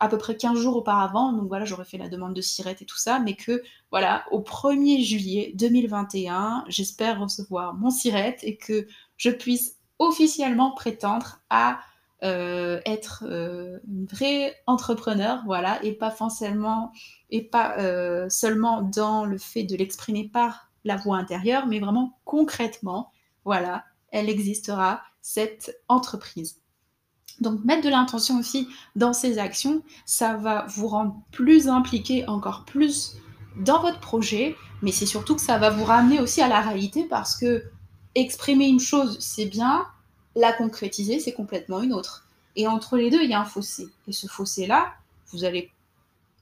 à 0.01 0.09
peu 0.09 0.17
près 0.17 0.37
15 0.37 0.59
jours 0.59 0.77
auparavant, 0.77 1.33
donc 1.33 1.49
voilà, 1.49 1.67
j'aurais 1.67 1.85
fait 1.85 1.99
la 1.99 2.09
demande 2.09 2.33
de 2.33 2.41
SIRET 2.41 2.77
et 2.81 2.87
tout 2.87 2.97
ça, 2.97 3.19
mais 3.19 3.35
que 3.35 3.63
voilà, 3.91 4.25
au 4.31 4.41
1er 4.41 5.03
juillet 5.03 5.53
2021, 5.55 6.65
j'espère 6.69 7.21
recevoir 7.21 7.75
mon 7.75 7.91
SIRET 7.91 8.39
et 8.43 8.57
que 8.57 8.87
je 9.19 9.31
puisse 9.31 9.77
officiellement 9.99 10.71
prétendre 10.71 11.41
à 11.51 11.81
euh, 12.25 12.81
être 12.87 13.25
euh, 13.27 13.79
une 13.87 14.07
vraie 14.07 14.55
entrepreneur, 14.67 15.43
voilà, 15.45 15.79
et 15.85 15.93
pas 15.93 16.11
forcément, 16.11 16.91
et 17.31 17.43
pas 17.43 17.77
seulement 18.31 18.81
dans 18.81 19.27
le 19.27 19.37
fait 19.37 19.65
de 19.65 19.77
l'exprimer 19.77 20.31
par 20.33 20.66
la 20.87 20.97
voix 20.97 21.19
intérieure, 21.19 21.67
mais 21.67 21.81
vraiment 21.81 22.19
concrètement, 22.25 23.11
voilà, 23.45 23.85
elle 24.11 24.31
existera, 24.31 25.03
cette 25.21 25.77
entreprise. 25.89 26.61
Donc 27.41 27.65
mettre 27.65 27.83
de 27.83 27.89
l'intention 27.89 28.39
aussi 28.39 28.69
dans 28.95 29.13
ces 29.13 29.39
actions, 29.39 29.83
ça 30.07 30.35
va 30.35 30.65
vous 30.69 30.89
rendre 30.89 31.17
plus 31.33 31.69
impliqué 31.69 32.27
encore 32.29 32.65
plus 32.65 33.17
dans 33.57 33.81
votre 33.83 34.01
projet, 34.01 34.57
mais 34.83 34.93
c'est 34.93 35.07
surtout 35.07 35.35
que 35.35 35.41
ça 35.41 35.59
va 35.59 35.71
vous 35.71 35.85
ramener 35.85 36.21
aussi 36.21 36.41
à 36.41 36.49
la 36.49 36.61
réalité 36.61 37.05
parce 37.05 37.37
que 37.37 37.65
exprimer 38.15 38.67
une 38.67 38.81
chose, 38.81 39.19
c'est 39.21 39.47
bien, 39.47 39.87
la 40.35 40.53
concrétiser, 40.53 41.19
c'est 41.19 41.33
complètement 41.33 41.83
une 41.83 41.93
autre. 41.93 42.27
Et 42.55 42.67
entre 42.67 42.97
les 42.97 43.11
deux, 43.11 43.23
il 43.23 43.31
y 43.31 43.35
a 43.35 43.41
un 43.41 43.45
fossé. 43.45 43.89
Et 44.09 44.13
ce 44.13 44.27
fossé-là, 44.27 44.95
vous 45.33 45.45
allez 45.45 45.71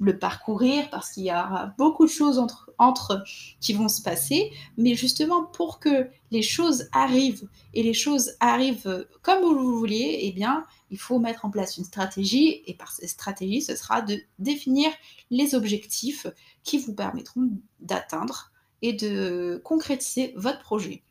le 0.00 0.18
parcourir 0.18 0.90
parce 0.90 1.12
qu'il 1.12 1.24
y 1.24 1.30
aura 1.30 1.74
beaucoup 1.78 2.04
de 2.04 2.10
choses 2.10 2.38
entre, 2.38 2.70
entre 2.78 3.22
qui 3.60 3.72
vont 3.74 3.88
se 3.88 4.02
passer, 4.02 4.50
mais 4.76 4.94
justement 4.94 5.44
pour 5.44 5.78
que 5.78 6.08
les 6.30 6.42
choses 6.42 6.88
arrivent 6.92 7.48
et 7.74 7.82
les 7.82 7.94
choses 7.94 8.32
arrivent 8.40 9.06
comme 9.22 9.42
vous 9.42 9.78
vouliez, 9.78 10.18
eh 10.22 10.32
bien, 10.32 10.64
il 10.90 10.98
faut 10.98 11.18
mettre 11.18 11.44
en 11.44 11.50
place 11.50 11.76
une 11.76 11.84
stratégie 11.84 12.62
et 12.66 12.74
par 12.74 12.92
cette 12.92 13.08
stratégie, 13.08 13.62
ce 13.62 13.76
sera 13.76 14.02
de 14.02 14.20
définir 14.38 14.90
les 15.30 15.54
objectifs 15.54 16.26
qui 16.64 16.78
vous 16.78 16.94
permettront 16.94 17.50
d'atteindre 17.80 18.52
et 18.82 18.92
de 18.92 19.60
concrétiser 19.64 20.34
votre 20.36 20.60
projet. 20.60 21.02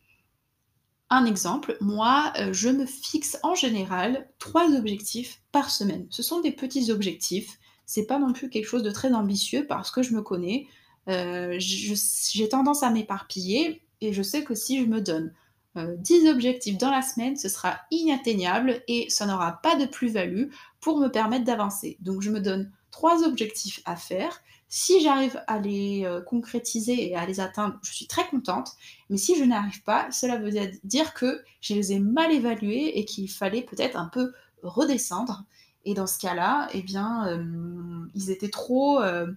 Un 1.10 1.26
exemple, 1.26 1.78
moi, 1.80 2.34
euh, 2.40 2.54
je 2.54 2.70
me 2.70 2.86
fixe 2.86 3.38
en 3.44 3.56
général 3.56 4.30
trois 4.40 4.74
objectifs 4.74 5.42
par 5.52 5.70
semaine. 5.70 6.08
Ce 6.10 6.24
sont 6.24 6.42
des 6.42 6.52
petits 6.52 6.92
objectifs 6.92 7.60
c'est 7.94 8.08
pas 8.08 8.18
non 8.18 8.34
plus 8.34 8.50
quelque 8.50 8.66
chose 8.66 8.82
de 8.82 8.90
très 8.90 9.14
ambitieux 9.14 9.68
parce 9.68 9.92
que 9.92 10.02
je 10.02 10.16
me 10.16 10.24
connais. 10.24 10.66
Euh, 11.10 11.58
j'ai 11.60 12.50
tendance 12.50 12.82
à 12.82 12.90
m'éparpiller 12.90 13.84
et 14.02 14.14
je 14.14 14.24
sais 14.24 14.44
que 14.44 14.56
si 14.56 14.82
je 14.82 14.86
me 14.88 15.00
donne 15.00 15.32
10 15.76 16.26
euh, 16.26 16.32
objectifs 16.32 16.80
dans 16.80 16.90
la 16.90 17.04
semaine, 17.04 17.38
ce 17.38 17.50
sera 17.50 17.78
inatteignable 17.92 18.82
et 18.88 19.08
ça 19.12 19.28
n'aura 19.28 19.60
pas 19.62 19.76
de 19.76 19.86
plus-value 19.86 20.46
pour 20.80 20.98
me 20.98 21.10
permettre 21.10 21.46
d'avancer. 21.46 21.98
Donc 22.00 22.24
je 22.24 22.32
me 22.32 22.40
donne 22.40 22.72
trois 22.90 23.24
objectifs 23.24 23.80
à 23.86 23.96
faire. 23.96 24.42
Si 24.70 25.00
j'arrive 25.04 25.40
à 25.46 25.60
les 25.60 26.04
euh, 26.04 26.20
concrétiser 26.20 27.12
et 27.12 27.16
à 27.16 27.28
les 27.28 27.40
atteindre, 27.40 27.78
je 27.84 27.94
suis 27.94 28.08
très 28.08 28.28
contente. 28.28 28.72
Mais 29.12 29.18
si 29.18 29.38
je 29.38 29.44
n'arrive 29.44 29.84
pas, 29.84 30.12
cela 30.12 30.38
veut 30.38 30.50
dire 30.84 31.14
que 31.14 31.44
je 31.62 31.76
les 31.76 31.92
ai 31.92 32.00
mal 32.00 32.32
évalués 32.32 32.98
et 32.98 33.06
qu'il 33.06 33.30
fallait 33.30 33.62
peut-être 33.62 33.98
un 33.98 34.08
peu 34.08 34.34
redescendre. 34.64 35.46
Et 35.86 35.94
dans 35.94 36.08
ce 36.08 36.18
cas-là, 36.20 36.70
eh 36.74 36.82
bien, 36.82 37.28
euh, 37.28 38.08
ils 38.16 38.32
étaient 38.32 38.50
trop, 38.50 39.02
euh, 39.02 39.28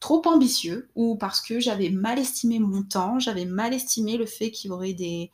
trop 0.00 0.22
ambitieux, 0.26 0.88
ou 0.94 1.16
parce 1.16 1.40
que 1.40 1.60
j'avais 1.60 1.90
mal 1.90 2.18
estimé 2.18 2.58
mon 2.58 2.82
temps, 2.82 3.18
j'avais 3.18 3.44
mal 3.44 3.74
estimé 3.74 4.16
le 4.16 4.26
fait 4.26 4.50
qu'il 4.50 4.70
y 4.70 4.72
aurait 4.72 4.94
des, 4.94 5.30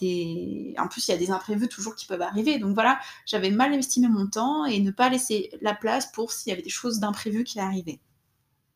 des... 0.00 0.74
En 0.78 0.88
plus, 0.88 1.06
il 1.08 1.12
y 1.12 1.14
a 1.14 1.18
des 1.18 1.30
imprévus 1.30 1.68
toujours 1.68 1.94
qui 1.94 2.06
peuvent 2.06 2.22
arriver. 2.22 2.58
Donc 2.58 2.74
voilà, 2.74 2.98
j'avais 3.26 3.50
mal 3.50 3.74
estimé 3.74 4.08
mon 4.08 4.26
temps 4.26 4.64
et 4.64 4.80
ne 4.80 4.90
pas 4.90 5.08
laisser 5.08 5.50
la 5.60 5.74
place 5.74 6.10
pour 6.12 6.32
s'il 6.32 6.50
y 6.50 6.52
avait 6.52 6.62
des 6.62 6.70
choses 6.70 6.98
d'imprévues 6.98 7.44
qui 7.44 7.60
arrivaient. 7.60 8.00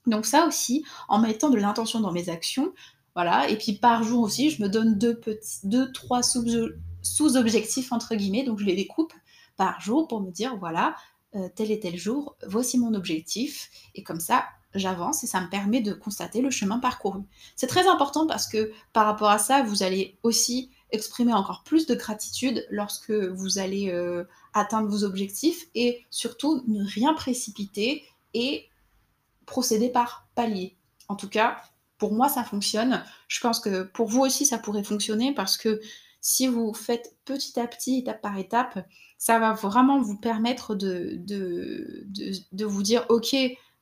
Donc 0.07 0.27
ça 0.27 0.47
aussi, 0.47 0.85
en 1.09 1.21
mettant 1.21 1.51
de 1.51 1.59
l'intention 1.59 2.01
dans 2.01 2.13
mes 2.13 2.29
actions, 2.29 2.73
voilà. 3.15 3.49
Et 3.49 3.57
puis 3.57 3.75
par 3.75 4.03
jour 4.03 4.23
aussi, 4.23 4.51
je 4.51 4.63
me 4.63 4.69
donne 4.69 4.99
deux, 4.99 5.19
petits, 5.19 5.61
deux 5.65 5.93
trois 5.93 6.23
sous-objectifs, 6.23 7.93
entre 7.93 8.15
guillemets, 8.15 8.45
donc 8.45 8.59
je 8.59 8.65
les 8.65 8.75
découpe 8.75 9.13
par 9.57 9.81
jour 9.81 10.09
pour 10.09 10.21
me 10.21 10.31
dire, 10.31 10.57
voilà, 10.57 10.97
euh, 11.35 11.49
tel 11.55 11.71
et 11.71 11.81
tel 11.81 11.97
jour, 11.97 12.37
voici 12.47 12.79
mon 12.79 12.95
objectif, 12.95 13.71
et 13.95 14.03
comme 14.03 14.21
ça, 14.21 14.45
j'avance 14.75 15.23
et 15.25 15.27
ça 15.27 15.41
me 15.41 15.49
permet 15.49 15.81
de 15.81 15.93
constater 15.93 16.41
le 16.41 16.51
chemin 16.51 16.79
parcouru. 16.79 17.23
C'est 17.57 17.67
très 17.67 17.87
important 17.89 18.27
parce 18.27 18.47
que 18.47 18.73
par 18.93 19.07
rapport 19.07 19.31
à 19.31 19.39
ça, 19.39 19.63
vous 19.63 19.83
allez 19.83 20.17
aussi 20.23 20.71
exprimer 20.91 21.33
encore 21.33 21.63
plus 21.65 21.87
de 21.87 21.95
gratitude 21.95 22.67
lorsque 22.71 23.11
vous 23.11 23.59
allez 23.59 23.91
euh, 23.91 24.25
atteindre 24.55 24.89
vos 24.89 25.05
objectifs 25.05 25.67
et 25.75 26.03
surtout 26.11 26.63
ne 26.69 26.85
rien 26.85 27.15
précipiter 27.15 28.05
et 28.35 28.69
procéder 29.47 29.89
par 29.89 30.27
palier. 30.35 30.77
En 31.09 31.17
tout 31.17 31.29
cas, 31.29 31.57
pour 31.99 32.13
moi, 32.13 32.29
ça 32.29 32.45
fonctionne. 32.45 33.05
Je 33.29 33.41
pense 33.41 33.61
que 33.61 33.83
pour 33.83 34.09
vous 34.09 34.21
aussi, 34.21 34.47
ça 34.47 34.59
pourrait 34.59 34.85
fonctionner 34.85 35.35
parce 35.35 35.57
que 35.57 35.81
si 36.21 36.47
vous 36.47 36.73
faites 36.73 37.17
petit 37.25 37.59
à 37.59 37.67
petit, 37.67 37.99
étape 37.99 38.21
par 38.21 38.39
étape, 38.39 38.79
ça 39.23 39.39
va 39.39 39.53
vraiment 39.53 40.01
vous 40.01 40.17
permettre 40.17 40.75
de, 40.75 41.23
vous 42.65 42.83
dire, 42.83 43.07
OK, 43.09 43.37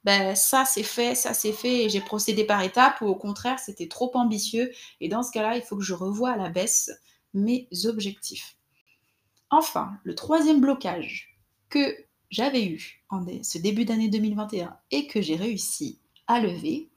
ben, 0.04 0.34
ça 0.34 0.66
c'est 0.66 0.82
fait, 0.82 1.14
ça 1.14 1.32
c'est 1.32 1.54
fait, 1.54 1.88
j'ai 1.88 2.02
procédé 2.02 2.44
par 2.44 2.62
étapes, 2.62 3.00
ou 3.00 3.06
au 3.06 3.14
contraire, 3.14 3.58
c'était 3.58 3.88
trop 3.88 4.10
ambitieux, 4.12 4.70
et 5.00 5.08
dans 5.08 5.22
ce 5.22 5.32
cas-là, 5.32 5.56
il 5.56 5.62
faut 5.62 5.78
que 5.78 5.82
je 5.82 5.94
revoie 5.94 6.32
à 6.32 6.36
la 6.36 6.50
baisse 6.50 6.90
mes 7.32 7.70
objectifs. 7.86 8.58
Enfin, 9.48 9.92
le 10.04 10.14
troisième 10.14 10.60
blocage 10.60 11.38
que 11.70 11.96
j'avais 12.28 12.66
eu 12.66 13.02
en 13.08 13.24
ce 13.42 13.56
début 13.56 13.86
d'année 13.86 14.08
2021 14.08 14.76
et 14.90 15.06
que 15.06 15.22
j'ai 15.22 15.36
réussi 15.36 16.00
à 16.26 16.40
lever, 16.40 16.90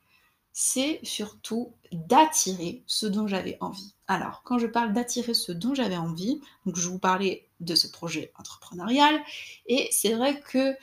c'est 0.51 0.99
surtout 1.03 1.73
d'attirer 1.93 2.83
ce 2.87 3.05
dont 3.05 3.25
j'avais 3.25 3.57
envie. 3.61 3.95
Alors, 4.07 4.43
quand 4.43 4.59
je 4.59 4.67
parle 4.67 4.91
d'attirer 4.91 5.33
ce 5.33 5.53
dont 5.53 5.73
j'avais 5.73 5.95
envie, 5.95 6.41
donc 6.65 6.75
je 6.75 6.89
vous 6.89 6.99
parlais 6.99 7.47
de 7.63 7.75
ce 7.75 7.87
projet 7.87 8.31
entrepreneurial, 8.37 9.19
et 9.65 9.87
c'est 9.91 10.13
vrai 10.13 10.39
que 10.39 10.75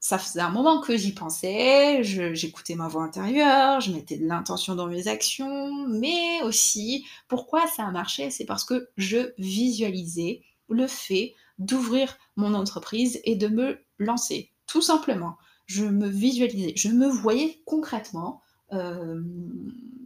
ça 0.00 0.18
faisait 0.18 0.40
un 0.40 0.50
moment 0.50 0.80
que 0.80 0.96
j'y 0.96 1.12
pensais, 1.12 2.02
j'écoutais 2.04 2.76
ma 2.76 2.86
voix 2.86 3.02
intérieure, 3.02 3.80
je 3.80 3.92
mettais 3.92 4.16
de 4.16 4.26
l'intention 4.26 4.76
dans 4.76 4.86
mes 4.86 5.08
actions, 5.08 5.88
mais 5.88 6.40
aussi, 6.42 7.04
pourquoi 7.26 7.66
ça 7.66 7.84
a 7.84 7.90
marché 7.90 8.30
C'est 8.30 8.44
parce 8.44 8.64
que 8.64 8.88
je 8.96 9.32
visualisais 9.38 10.42
le 10.68 10.86
fait 10.86 11.34
d'ouvrir 11.58 12.16
mon 12.36 12.54
entreprise 12.54 13.20
et 13.24 13.34
de 13.34 13.48
me 13.48 13.80
lancer, 13.98 14.52
tout 14.66 14.82
simplement. 14.82 15.36
Je 15.66 15.84
me 15.84 16.08
visualisais, 16.08 16.72
je 16.76 16.88
me 16.88 17.08
voyais 17.08 17.60
concrètement 17.66 18.42
euh, 18.72 19.20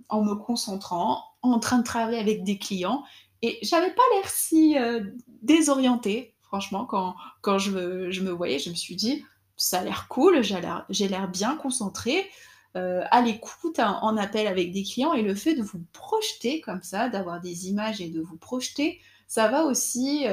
en 0.09 0.25
me 0.25 0.35
concentrant, 0.35 1.23
en 1.43 1.59
train 1.59 1.79
de 1.79 1.85
travailler 1.85 2.19
avec 2.19 2.45
des 2.45 2.59
clients. 2.59 3.05
Et 3.43 3.59
j'avais 3.63 3.91
pas 3.93 4.03
l'air 4.15 4.29
si 4.29 4.79
euh, 4.79 5.03
désorientée, 5.43 6.35
franchement, 6.43 6.85
quand, 6.85 7.15
quand 7.41 7.59
je, 7.59 7.71
me, 7.73 8.11
je 8.11 8.23
me 8.23 8.31
voyais, 8.31 8.59
je 8.59 8.71
me 8.71 8.75
suis 8.75 8.97
dit, 8.97 9.25
ça 9.57 9.81
a 9.81 9.85
l'air 9.85 10.07
cool, 10.09 10.43
j'ai 10.43 11.09
l'air 11.09 11.29
bien 11.29 11.57
concentrée, 11.57 12.29
euh, 12.77 13.03
à 13.11 13.21
l'écoute, 13.21 13.79
en 13.79 14.17
appel 14.17 14.47
avec 14.47 14.73
des 14.73 14.83
clients, 14.83 15.13
et 15.13 15.23
le 15.23 15.35
fait 15.35 15.55
de 15.55 15.63
vous 15.63 15.85
projeter 15.93 16.61
comme 16.61 16.83
ça, 16.83 17.09
d'avoir 17.09 17.41
des 17.41 17.69
images 17.69 18.01
et 18.01 18.09
de 18.09 18.21
vous 18.21 18.37
projeter, 18.37 19.01
ça 19.29 19.49
va 19.49 19.65
aussi, 19.65 20.25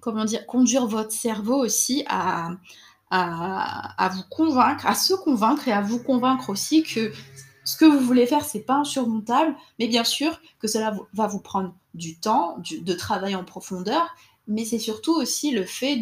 comment 0.00 0.24
dire, 0.24 0.46
conduire 0.46 0.86
votre 0.86 1.12
cerveau 1.12 1.56
aussi 1.56 2.04
à, 2.06 2.50
à, 3.10 4.10
vous 4.14 4.22
convaincre, 4.30 4.86
à 4.86 4.94
se 4.94 5.14
convaincre 5.14 5.68
et 5.68 5.72
à 5.72 5.80
vous 5.80 6.02
convaincre 6.02 6.50
aussi 6.50 6.82
que 6.82 7.12
ce 7.64 7.76
que 7.76 7.84
vous 7.84 8.00
voulez 8.00 8.26
faire, 8.26 8.44
c'est 8.44 8.62
pas 8.62 8.76
insurmontable, 8.76 9.54
mais 9.78 9.88
bien 9.88 10.04
sûr 10.04 10.40
que 10.58 10.68
cela 10.68 10.96
va 11.12 11.26
vous 11.26 11.40
prendre 11.40 11.74
du 11.98 12.18
temps, 12.18 12.56
de 12.58 12.92
travail 12.94 13.34
en 13.34 13.44
profondeur, 13.44 14.14
mais 14.46 14.64
c'est 14.64 14.78
surtout 14.78 15.14
aussi 15.14 15.50
le 15.50 15.64
fait 15.64 15.98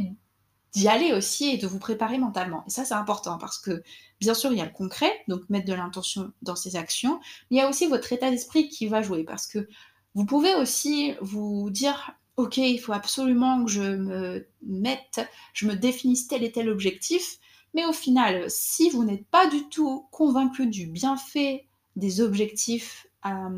d'y 0.73 0.89
aller 0.89 1.13
aussi 1.13 1.49
et 1.49 1.57
de 1.57 1.67
vous 1.67 1.79
préparer 1.79 2.19
mentalement. 2.19 2.63
Et 2.67 2.71
ça, 2.71 2.85
c'est 2.85 2.95
important 2.95 3.39
parce 3.39 3.59
que, 3.59 3.83
bien 4.21 4.35
sûr, 4.35 4.53
il 4.53 4.59
y 4.59 4.61
a 4.61 4.67
le 4.67 4.71
concret, 4.71 5.11
donc 5.27 5.43
mettre 5.49 5.67
de 5.67 5.73
l'intention 5.73 6.33
dans 6.43 6.57
ses 6.57 6.77
actions, 6.77 7.19
mais 7.51 7.57
il 7.57 7.61
y 7.61 7.63
a 7.63 7.69
aussi 7.69 7.87
votre 7.87 8.13
état 8.13 8.31
d'esprit 8.31 8.69
qui 8.69 8.87
va 8.87 9.03
jouer 9.03 9.25
parce 9.25 9.47
que 9.47 9.69
vous 10.15 10.25
pouvez 10.25 10.55
aussi 10.55 11.15
vous 11.21 11.71
dire 11.71 12.13
ok, 12.37 12.59
il 12.59 12.79
faut 12.79 12.93
absolument 12.93 13.65
que 13.65 13.71
je 13.71 13.83
me 13.83 14.47
mette, 14.63 15.27
je 15.55 15.67
me 15.67 15.75
définisse 15.75 16.29
tel 16.29 16.45
et 16.45 16.53
tel 16.53 16.69
objectif, 16.69 17.39
mais 17.75 17.85
au 17.87 17.93
final, 17.93 18.45
si 18.49 18.91
vous 18.91 19.05
n'êtes 19.05 19.27
pas 19.27 19.47
du 19.47 19.69
tout 19.69 20.07
convaincu 20.11 20.67
du 20.67 20.87
bienfait 20.87 21.67
des 21.97 22.21
objectifs 22.21 23.07
à, 23.23 23.49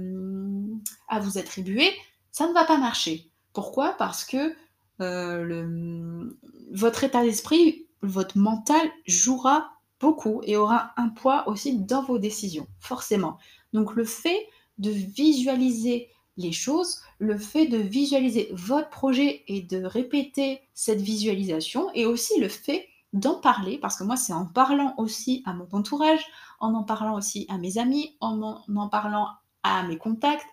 vous 1.21 1.39
attribuer, 1.39 1.91
ça 2.39 2.47
ne 2.47 2.53
va 2.53 2.65
pas 2.65 2.79
marcher. 2.79 3.33
Pourquoi? 3.53 3.95
Parce 3.99 4.25
que 4.25 4.55
euh, 5.01 6.31
votre 6.71 7.03
état 7.03 7.25
d'esprit, 7.25 7.89
votre 8.03 8.39
mental 8.39 8.81
jouera 9.09 9.73
beaucoup 9.99 10.41
et 10.45 10.57
aura 10.57 10.93
un 10.97 11.09
poids 11.09 11.49
aussi 11.49 11.81
dans 11.81 12.05
vos 12.05 12.19
décisions, 12.19 12.69
forcément. 12.79 13.39
Donc 13.73 13.97
le 13.97 14.05
fait 14.05 14.47
de 14.79 14.89
visualiser 14.89 16.11
les 16.37 16.53
choses, 16.53 17.01
le 17.19 17.37
fait 17.37 17.67
de 17.67 17.79
visualiser 17.79 18.51
votre 18.53 18.89
projet 18.89 19.43
et 19.49 19.63
de 19.63 19.83
répéter 19.85 20.61
cette 20.75 21.01
visualisation, 21.01 21.91
et 21.95 22.07
aussi 22.07 22.39
le 22.39 22.49
fait 22.49 22.87
d'en 23.13 23.41
parler, 23.41 23.79
parce 23.79 23.97
que 23.97 24.05
moi 24.05 24.17
c'est 24.17 24.33
en 24.33 24.47
parlant 24.47 24.95
aussi 24.97 25.43
à 25.45 25.55
mon 25.55 25.67
entourage, 25.73 26.25
en 26.61 26.73
en 26.75 26.85
parlant 26.85 27.17
aussi 27.17 27.47
à 27.49 27.59
mes 27.59 27.79
amis, 27.79 28.17
en 28.21 28.63
en, 28.69 28.89
parlant 28.89 29.27
à 29.65 29.83
mes 29.83 29.99
contacts, 29.99 30.47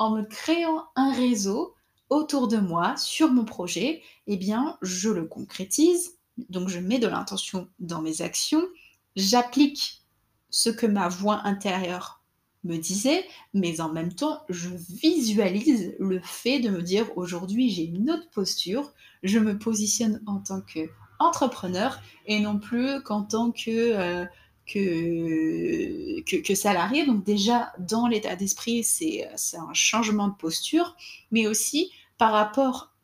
en 0.00 0.10
me 0.16 0.22
créant 0.22 0.86
un 0.96 1.12
réseau 1.12 1.74
autour 2.08 2.48
de 2.48 2.56
moi 2.56 2.96
sur 2.96 3.30
mon 3.30 3.44
projet, 3.44 4.02
eh 4.26 4.38
bien 4.38 4.78
je 4.80 5.10
le 5.10 5.26
concrétise, 5.26 6.16
donc 6.48 6.70
je 6.70 6.78
mets 6.78 6.98
de 6.98 7.06
l'intention 7.06 7.68
dans 7.80 8.00
mes 8.00 8.22
actions, 8.22 8.62
j'applique 9.14 10.02
ce 10.48 10.70
que 10.70 10.86
ma 10.86 11.08
voix 11.08 11.42
intérieure 11.44 12.22
me 12.64 12.78
disait, 12.78 13.26
mais 13.52 13.82
en 13.82 13.92
même 13.92 14.14
temps, 14.14 14.42
je 14.48 14.70
visualise 14.70 15.94
le 16.00 16.20
fait 16.24 16.60
de 16.60 16.70
me 16.70 16.82
dire 16.82 17.06
aujourd'hui 17.16 17.68
j'ai 17.68 17.84
une 17.84 18.10
autre 18.10 18.30
posture, 18.30 18.92
je 19.22 19.38
me 19.38 19.58
positionne 19.58 20.22
en 20.26 20.38
tant 20.38 20.62
qu'entrepreneur 20.62 22.00
et 22.24 22.40
non 22.40 22.58
plus 22.58 23.02
qu'en 23.02 23.22
tant 23.22 23.52
que, 23.52 23.68
euh, 23.68 24.24
que, 24.66 26.20
que, 26.22 26.54
salarié. 26.54 27.06
Donc 27.06 27.24
déjà, 27.24 27.72
dans 27.78 28.06
l'état 28.06 28.36
d'esprit, 28.36 28.84
c'est 28.84 29.26
un 29.54 29.74
changement 29.74 30.28
de 30.28 30.34
posture, 30.34 30.96
mais 31.30 31.46
aussi 31.46 31.90
par 32.18 32.32
rapport 32.32 32.94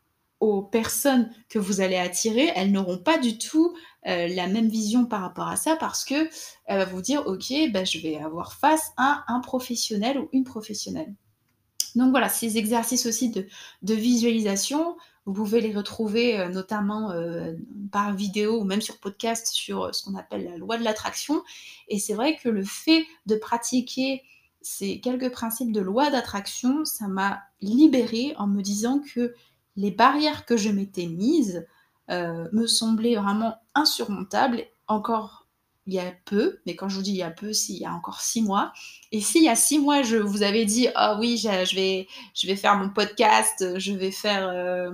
aux 0.41 0.63
personnes 0.63 1.31
que 1.49 1.59
vous 1.59 1.81
allez 1.81 1.97
attirer, 1.97 2.53
elles 2.55 2.71
n'auront 2.71 2.99
pas 2.99 3.19
du 3.19 3.39
tout 3.39 3.75
euh, 4.07 4.29
la 4.29 4.47
même 4.47 4.69
vision 4.69 5.07
par 5.07 5.23
rapport 5.23 5.49
à 5.49 5.57
ça 5.57 5.77
parce 5.77 6.05
que 6.05 6.29
elle 6.67 6.79
va 6.79 6.85
vous 6.85 7.01
dire 7.01 7.27
ok, 7.27 7.53
bah, 7.73 7.85
je 7.85 7.99
vais 7.99 8.17
avoir 8.19 8.53
face 8.53 8.93
à 8.97 9.25
un 9.29 9.41
professionnel 9.41 10.19
ou 10.19 10.29
une 10.33 10.45
professionnelle. 10.45 11.15
Donc 11.97 12.11
voilà, 12.11 12.29
ces 12.29 12.59
exercices 12.59 13.07
aussi 13.07 13.31
de, 13.31 13.47
visualisation, 13.95 14.97
vous 15.27 15.33
pouvez 15.33 15.61
les 15.61 15.75
retrouver 15.75 16.39
euh, 16.39 16.49
notamment 16.49 17.11
euh, 17.11 17.53
par 17.91 18.15
vidéo 18.15 18.61
ou 18.61 18.65
même 18.65 18.81
sur 18.81 18.99
podcast 18.99 19.49
sur 19.49 19.95
ce 19.95 20.05
qu'on 20.05 20.15
appelle 20.15 20.45
la 20.45 20.57
loi 20.57 20.79
de 20.79 20.85
l'attraction. 20.85 21.43
Et 21.89 21.99
c'est 21.99 22.15
vrai 22.15 22.37
que 22.37 22.49
le 22.49 22.65
fait 22.65 23.05
de 23.27 23.35
pratiquer 23.35 24.23
ces 24.63 25.01
quelques 25.01 25.31
principes 25.31 25.73
de 25.73 25.81
loi 25.81 26.11
d'attraction, 26.11 26.85
ça 26.85 27.09
m'a 27.09 27.41
libérée 27.61 28.35
en 28.39 28.47
me 28.47 28.63
disant 28.63 29.01
que 29.01 29.35
les 29.77 29.91
barrières 29.91 30.47
que 30.47 30.57
je 30.57 30.71
m'étais 30.71 31.07
mises 31.07 31.67
euh, 32.11 32.49
me 32.53 32.67
semblaient 32.67 33.17
vraiment 33.17 33.57
insurmontables. 33.75 34.65
Encore 34.89 35.46
il 35.87 35.95
y 35.95 36.01
a 36.01 36.13
peu, 36.25 36.59
mais 36.67 36.75
quand 36.75 36.89
je 36.89 36.97
vous 36.97 37.03
dis 37.03 37.13
il 37.13 37.17
y 37.17 37.23
a 37.23 37.31
peu, 37.31 37.53
s'il 37.53 37.77
y 37.77 37.85
a 37.85 37.93
encore 37.93 38.21
six 38.21 38.43
mois. 38.43 38.73
Et 39.13 39.21
s'il 39.21 39.45
y 39.45 39.49
a 39.49 39.57
six 39.57 39.79
mois, 39.79 40.03
je 40.03 40.17
vous 40.17 40.43
avais 40.43 40.65
dit, 40.65 40.89
ah 40.95 41.17
oui, 41.19 41.37
je 41.39 41.77
vais, 41.77 42.09
je 42.35 42.47
vais 42.47 42.57
faire 42.57 42.77
mon 42.77 42.91
podcast, 42.91 43.79
je 43.79 43.93
vais 43.93 44.11
faire... 44.11 44.49
Euh, 44.49 44.91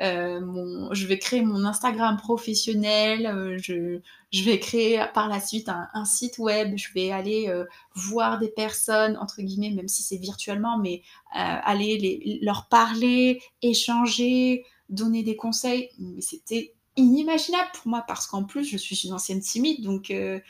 euh, 0.00 0.40
mon, 0.40 0.94
je 0.94 1.06
vais 1.06 1.18
créer 1.18 1.42
mon 1.42 1.66
Instagram 1.66 2.16
professionnel, 2.16 3.58
je, 3.62 4.00
je, 4.32 4.44
vais 4.44 4.58
créer 4.58 5.04
par 5.12 5.28
la 5.28 5.40
suite 5.40 5.68
un, 5.68 6.04
site 6.06 6.38
web, 6.38 6.74
je 6.76 6.90
vais 6.94 7.10
aller 7.10 7.52
voir 7.94 8.38
des 8.38 8.48
personnes, 8.48 9.18
entre 9.18 9.42
guillemets, 9.42 9.74
même 9.74 9.88
si 9.88 10.02
c'est 10.02 10.16
virtuellement, 10.16 10.78
mais 10.78 11.02
aller 11.32 12.40
leur 12.40 12.68
parler, 12.68 13.42
échanger, 13.60 14.64
donner 14.88 15.22
des 15.22 15.36
conseils. 15.36 15.90
C'était 16.20 16.72
inimaginable 17.00 17.70
pour 17.74 17.88
moi 17.88 18.04
parce 18.06 18.26
qu'en 18.26 18.44
plus, 18.44 18.64
je 18.64 18.76
suis 18.76 19.06
une 19.06 19.12
ancienne 19.12 19.40
timide. 19.40 19.82
Donc, 19.82 20.10
euh, 20.10 20.40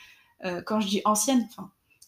euh, 0.45 0.63
quand 0.63 0.81
je 0.81 0.89
dis 0.89 1.03
ancienne, 1.05 1.49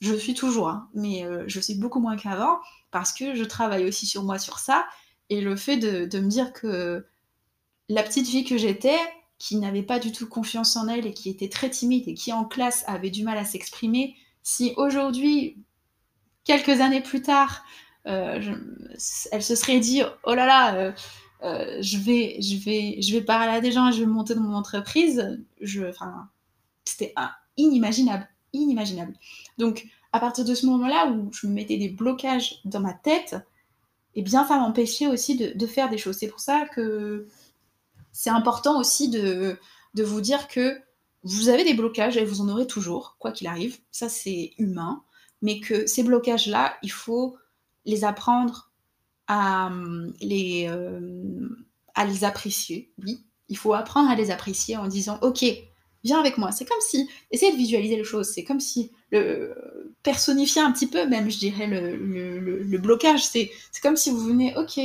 je 0.01 0.15
suis 0.15 0.35
toujours, 0.35 0.69
hein, 0.69 0.89
mais 0.95 1.25
euh, 1.25 1.45
je 1.47 1.61
suis 1.61 1.75
beaucoup 1.75 2.01
moins 2.01 2.17
qu'avant 2.17 2.59
parce 2.91 3.13
que 3.13 3.35
je 3.35 3.45
travaille 3.45 3.87
aussi 3.87 4.07
sur 4.07 4.23
moi, 4.23 4.39
sur 4.39 4.59
ça. 4.59 4.87
Et 5.31 5.41
le 5.41 5.57
fait 5.57 5.77
de, 5.77 6.19
me 6.19 6.29
dire 6.29 6.53
que 6.53 7.07
la 7.89 8.03
petite 8.03 8.29
fille 8.29 8.45
que 8.45 8.59
j'étais, 8.59 8.99
qui 9.39 9.57
n'avait 9.57 9.83
pas 9.83 9.99
du 9.99 10.13
tout 10.13 10.29
confiance 10.29 10.77
en 10.77 10.89
elle 10.89 11.07
et 11.07 11.15
qui 11.15 11.29
était 11.31 11.49
très 11.49 11.71
timide 11.71 12.07
et 12.07 12.15
qui 12.15 12.33
en 12.33 12.45
classe 12.45 12.85
avait 12.87 13.11
du 13.11 13.25
mal 13.25 13.39
à 13.39 13.45
s'exprimer, 13.45 14.15
si 14.43 14.73
aujourd'hui, 14.77 15.57
quelques 16.45 16.81
années 16.81 17.01
plus 17.01 17.23
tard, 17.23 17.65
elle 18.05 19.43
se 19.43 19.55
serait 19.55 19.81
dit 19.81 20.03
oh 20.25 20.35
là 20.35 20.47
là, 20.47 20.95
euh, 21.43 21.79
je, 21.81 21.99
vais, 21.99 22.37
je, 22.41 22.57
vais, 22.57 23.01
je 23.01 23.13
vais 23.13 23.23
parler 23.23 23.53
à 23.53 23.61
des 23.61 23.73
gens 23.73 23.89
et 23.89 23.93
je 23.93 24.01
vais 24.01 24.07
monter 24.07 24.35
dans 24.35 24.43
mon 24.43 24.55
entreprise, 24.55 25.41
je, 25.61 25.83
c'était 26.85 27.15
inimaginable, 27.57 28.29
inimaginable. 28.53 29.15
Donc, 29.59 29.87
à 30.13 30.21
partir 30.21 30.45
de 30.45 30.55
ce 30.55 30.67
moment-là 30.67 31.11
où 31.11 31.31
je 31.33 31.47
me 31.47 31.53
mettais 31.53 31.79
des 31.79 31.89
blocages 31.89 32.61
dans 32.65 32.81
ma 32.81 32.93
tête, 32.93 33.37
eh 34.15 34.23
bien, 34.23 34.47
ça 34.47 34.59
m'empêchait 34.59 35.07
aussi 35.07 35.37
de, 35.37 35.67
faire 35.67 35.89
des 35.89 35.99
choses. 35.99 36.17
C'est 36.17 36.29
pour 36.29 36.41
ça 36.41 36.67
que 36.67 37.27
c'est 38.13 38.31
important 38.31 38.79
aussi 38.79 39.09
de 39.09 39.59
vous 39.97 40.21
dire 40.21 40.49
que 40.49 40.83
vous 41.25 41.49
avez 41.49 41.65
des 41.65 41.75
blocages 41.75 42.17
et 42.17 42.25
vous 42.25 42.41
en 42.41 42.49
aurez 42.49 42.67
toujours, 42.67 43.17
quoi 43.19 43.33
qu'il 43.33 43.47
arrive. 43.47 43.79
Ça, 43.91 44.09
c'est 44.09 44.53
humain. 44.59 45.03
Mais 45.41 45.61
que 45.61 45.87
ces 45.87 46.03
blocages-là, 46.03 46.77
il 46.83 46.91
faut 46.91 47.37
les 47.85 48.05
apprendre 48.05 48.72
à 49.29 49.67
hum, 49.67 50.12
les, 50.21 50.67
euh, 50.69 51.49
à 51.95 52.05
les 52.05 52.25
apprécier, 52.25 52.93
oui. 53.05 53.25
Il 53.49 53.57
faut 53.59 53.75
apprendre 53.75 54.11
à 54.11 54.14
les 54.14 54.31
apprécier 54.31 54.77
en 54.79 54.87
disant, 54.87 55.18
ok, 55.20 55.44
viens 56.05 56.18
avec 56.20 56.38
moi. 56.38 56.53
C'est 56.53 56.64
comme 56.64 56.81
si, 56.81 57.09
essayez 57.31 57.53
de 57.53 57.57
visualiser 57.57 57.97
les 57.97 58.05
choses, 58.05 58.29
c'est 58.29 58.44
comme 58.44 58.61
si 58.61 58.92
le 59.11 59.92
personnifier 60.03 60.62
un 60.62 60.73
petit 60.73 60.87
peu 60.87 61.07
même, 61.07 61.31
je 61.31 61.38
dirais, 61.38 61.66
le, 61.66 61.97
le, 61.97 62.62
le 62.62 62.79
blocage. 62.79 63.25
C'est 63.25 63.51
comme 63.83 63.97
si 63.97 64.11
vous 64.11 64.20
venez, 64.20 64.57
ok, 64.57 64.81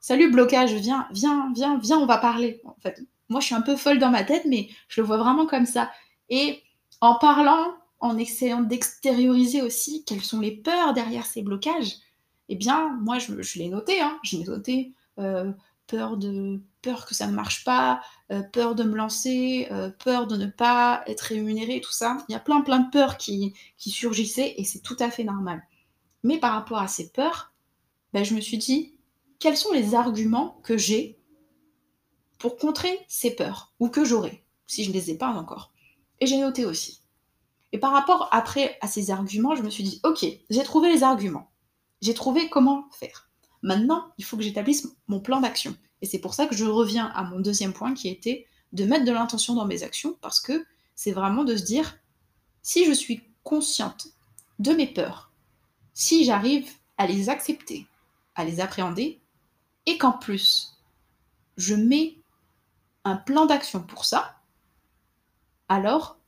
salut 0.00 0.30
blocage, 0.30 0.72
viens, 0.74 1.08
viens, 1.12 1.50
viens, 1.54 1.78
viens, 1.78 1.98
on 1.98 2.06
va 2.06 2.18
parler. 2.18 2.60
En 2.64 2.76
fait, 2.80 3.00
moi 3.28 3.40
je 3.40 3.46
suis 3.46 3.54
un 3.54 3.60
peu 3.62 3.76
folle 3.76 3.98
dans 3.98 4.10
ma 4.10 4.24
tête, 4.24 4.44
mais 4.46 4.68
je 4.88 5.00
le 5.00 5.06
vois 5.06 5.18
vraiment 5.18 5.46
comme 5.46 5.66
ça. 5.66 5.90
Et 6.30 6.62
en 7.00 7.16
parlant, 7.16 7.74
en 8.00 8.16
essayant 8.18 8.60
d'extérioriser 8.60 9.62
aussi 9.62 10.04
quelles 10.04 10.22
sont 10.22 10.40
les 10.40 10.52
peurs 10.52 10.92
derrière 10.94 11.26
ces 11.26 11.42
blocages, 11.42 11.96
eh 12.48 12.56
bien, 12.56 12.96
moi, 13.00 13.18
je, 13.18 13.58
l'ai 13.58 13.68
noté, 13.68 14.00
hein, 14.00 14.18
je 14.22 14.36
l'ai 14.36 14.44
noté, 14.44 14.94
euh, 15.18 15.52
peur, 15.86 16.16
de, 16.16 16.60
peur 16.82 17.06
que 17.06 17.14
ça 17.14 17.26
ne 17.26 17.32
marche 17.32 17.64
pas, 17.64 18.00
euh, 18.30 18.42
peur 18.42 18.74
de 18.74 18.84
me 18.84 18.96
lancer, 18.96 19.68
euh, 19.70 19.90
peur 19.90 20.26
de 20.26 20.36
ne 20.36 20.46
pas 20.46 21.02
être 21.06 21.22
rémunéré, 21.22 21.80
tout 21.80 21.92
ça. 21.92 22.18
Il 22.28 22.32
y 22.32 22.36
a 22.36 22.40
plein, 22.40 22.60
plein 22.60 22.80
de 22.80 22.90
peurs 22.90 23.16
qui, 23.16 23.54
surgissaient 23.76 24.54
et 24.56 24.64
c'est 24.64 24.80
tout 24.80 24.96
à 25.00 25.10
fait 25.10 25.24
normal. 25.24 25.62
Mais 26.22 26.38
par 26.38 26.52
rapport 26.52 26.78
à 26.78 26.88
ces 26.88 27.10
peurs, 27.10 27.52
ben, 28.12 28.24
je 28.24 28.34
me 28.34 28.40
suis 28.40 28.58
dit, 28.58 28.94
quels 29.38 29.56
sont 29.56 29.72
les 29.72 29.94
arguments 29.94 30.60
que 30.62 30.76
j'ai 30.76 31.18
pour 32.38 32.56
contrer 32.56 33.00
ces 33.08 33.34
peurs, 33.34 33.72
ou 33.80 33.88
que 33.88 34.04
j'aurai, 34.04 34.44
si 34.66 34.84
je 34.84 34.90
ne 34.90 34.94
les 34.94 35.10
ai 35.10 35.18
pas 35.18 35.28
encore? 35.28 35.72
Et 36.20 36.26
j'ai 36.26 36.38
noté 36.38 36.64
aussi. 36.64 37.02
Et 37.72 37.78
par 37.78 37.92
rapport 37.92 38.28
après 38.32 38.78
à 38.80 38.88
ces 38.88 39.10
arguments, 39.10 39.54
je 39.54 39.62
me 39.62 39.70
suis 39.70 39.84
dit, 39.84 40.00
ok, 40.04 40.24
j'ai 40.48 40.62
trouvé 40.62 40.90
les 40.92 41.02
arguments. 41.02 41.50
J'ai 42.00 42.14
trouvé 42.14 42.48
comment 42.48 42.88
faire. 42.92 43.28
Maintenant, 43.62 44.12
il 44.18 44.24
faut 44.24 44.36
que 44.36 44.42
j'établisse 44.42 44.88
mon 45.08 45.20
plan 45.20 45.40
d'action. 45.40 45.76
Et 46.00 46.06
c'est 46.06 46.20
pour 46.20 46.34
ça 46.34 46.46
que 46.46 46.54
je 46.54 46.64
reviens 46.64 47.06
à 47.06 47.24
mon 47.24 47.40
deuxième 47.40 47.72
point 47.72 47.94
qui 47.94 48.08
était 48.08 48.46
de 48.72 48.84
mettre 48.84 49.04
de 49.04 49.12
l'intention 49.12 49.54
dans 49.54 49.66
mes 49.66 49.82
actions 49.82 50.16
parce 50.20 50.40
que 50.40 50.64
c'est 50.94 51.12
vraiment 51.12 51.44
de 51.44 51.56
se 51.56 51.64
dire 51.64 51.98
si 52.62 52.84
je 52.84 52.92
suis 52.92 53.22
consciente 53.42 54.08
de 54.58 54.72
mes 54.72 54.86
peurs, 54.86 55.32
si 55.94 56.24
j'arrive 56.24 56.70
à 56.98 57.06
les 57.06 57.28
accepter, 57.30 57.86
à 58.34 58.44
les 58.44 58.60
appréhender, 58.60 59.20
et 59.86 59.98
qu'en 59.98 60.12
plus 60.12 60.76
je 61.56 61.74
mets 61.74 62.16
un 63.04 63.16
plan 63.16 63.46
d'action 63.46 63.80
pour 63.82 64.04
ça, 64.04 64.36
alors 65.68 66.18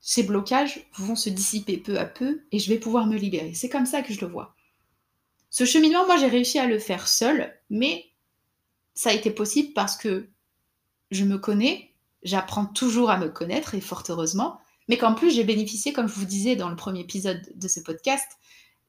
ces 0.00 0.22
blocages 0.22 0.88
vont 0.96 1.16
se 1.16 1.28
dissiper 1.28 1.76
peu 1.76 1.98
à 1.98 2.06
peu 2.06 2.42
et 2.50 2.58
je 2.58 2.72
vais 2.72 2.78
pouvoir 2.78 3.06
me 3.06 3.16
libérer. 3.16 3.54
C'est 3.54 3.68
comme 3.68 3.86
ça 3.86 4.02
que 4.02 4.12
je 4.12 4.20
le 4.20 4.30
vois. 4.30 4.55
Ce 5.50 5.64
cheminement, 5.64 6.06
moi, 6.06 6.16
j'ai 6.16 6.28
réussi 6.28 6.58
à 6.58 6.66
le 6.66 6.78
faire 6.78 7.08
seul, 7.08 7.54
mais 7.70 8.06
ça 8.94 9.10
a 9.10 9.14
été 9.14 9.30
possible 9.30 9.72
parce 9.74 9.96
que 9.96 10.28
je 11.10 11.24
me 11.24 11.38
connais, 11.38 11.92
j'apprends 12.22 12.66
toujours 12.66 13.10
à 13.10 13.18
me 13.18 13.28
connaître, 13.28 13.74
et 13.74 13.80
fort 13.80 14.02
heureusement, 14.08 14.58
mais 14.88 14.98
qu'en 14.98 15.14
plus, 15.14 15.30
j'ai 15.30 15.44
bénéficié, 15.44 15.92
comme 15.92 16.08
je 16.08 16.14
vous 16.14 16.24
disais 16.24 16.56
dans 16.56 16.68
le 16.68 16.76
premier 16.76 17.00
épisode 17.00 17.42
de 17.54 17.68
ce 17.68 17.80
podcast, 17.80 18.26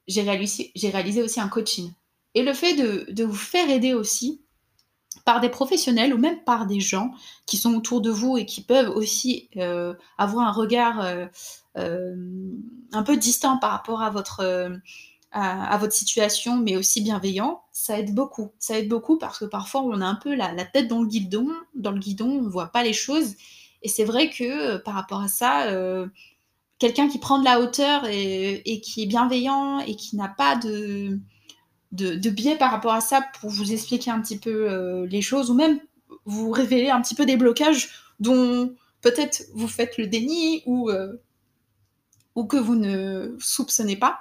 j'ai 0.06 0.22
réalisé, 0.22 1.22
aussi 1.22 1.40
un 1.40 1.48
coaching. 1.48 1.92
Et 2.34 2.42
le 2.42 2.54
fait 2.54 2.74
de, 2.74 3.24
vous 3.24 3.34
faire 3.34 3.68
aider 3.68 3.94
aussi 3.94 4.40
par 5.24 5.40
des 5.40 5.48
professionnels 5.48 6.14
ou 6.14 6.18
même 6.18 6.42
par 6.44 6.66
des 6.66 6.80
gens 6.80 7.12
qui 7.46 7.56
sont 7.56 7.74
autour 7.74 8.00
de 8.00 8.10
vous 8.10 8.38
et 8.38 8.46
qui 8.46 8.62
peuvent 8.62 8.90
aussi 8.90 9.50
euh, 9.56 9.94
avoir 10.16 10.46
un 10.46 10.52
regard 10.52 11.00
euh, 11.00 11.26
euh, 11.76 12.14
un 12.92 13.02
peu 13.02 13.16
distant 13.16 13.58
par 13.58 13.72
rapport 13.72 14.00
à 14.00 14.10
votre 14.10 14.70
à, 15.30 15.76
votre 15.78 15.92
situation, 15.92 16.56
mais 16.56 16.76
aussi 16.76 17.00
bienveillant, 17.00 17.62
ça 17.72 17.98
aide 17.98 18.14
beaucoup. 18.14 18.50
Ça 18.58 18.78
aide 18.78 18.88
beaucoup 18.88 19.18
parce 19.18 19.38
que 19.38 19.44
parfois 19.44 19.82
on 19.82 20.00
a 20.00 20.06
un 20.06 20.14
peu 20.14 20.34
la, 20.34 20.64
tête 20.64 20.88
dans 20.88 21.02
le 21.02 21.06
guidon, 21.06 21.48
dans 21.74 21.90
le 21.90 21.98
guidon, 21.98 22.30
on 22.44 22.48
voit 22.48 22.68
pas 22.68 22.82
les 22.82 22.92
choses. 22.92 23.34
Et 23.82 23.88
c'est 23.88 24.04
vrai 24.04 24.30
que 24.30 24.44
euh, 24.44 24.78
par 24.78 24.94
rapport 24.94 25.20
à 25.20 25.28
ça, 25.28 25.66
euh, 25.66 26.06
quelqu'un 26.78 27.08
qui 27.08 27.18
prend 27.18 27.38
de 27.38 27.44
la 27.44 27.60
hauteur 27.60 28.06
et, 28.06 28.80
qui 28.82 29.02
est 29.02 29.06
bienveillant 29.06 29.80
et 29.80 29.96
qui 29.96 30.16
n'a 30.16 30.28
pas 30.28 30.56
de, 30.56 31.18
de, 31.92 32.30
biais 32.30 32.56
par 32.56 32.70
rapport 32.70 32.92
à 32.92 33.00
ça 33.00 33.22
pour 33.40 33.50
vous 33.50 33.72
expliquer 33.72 34.10
un 34.10 34.20
petit 34.20 34.38
peu 34.38 34.70
euh, 34.70 35.06
les 35.06 35.22
choses 35.22 35.50
ou 35.50 35.54
même 35.54 35.78
vous 36.24 36.50
révéler 36.50 36.90
un 36.90 37.00
petit 37.02 37.14
peu 37.14 37.26
des 37.26 37.36
blocages 37.36 37.90
dont 38.18 38.74
peut-être 39.02 39.44
vous 39.54 39.68
faites 39.68 39.98
le 39.98 40.06
déni 40.06 40.62
ou, 40.66 40.90
ou 42.34 42.44
que 42.44 42.56
vous 42.56 42.74
ne 42.74 43.36
soupçonnez 43.38 43.96
pas 43.96 44.20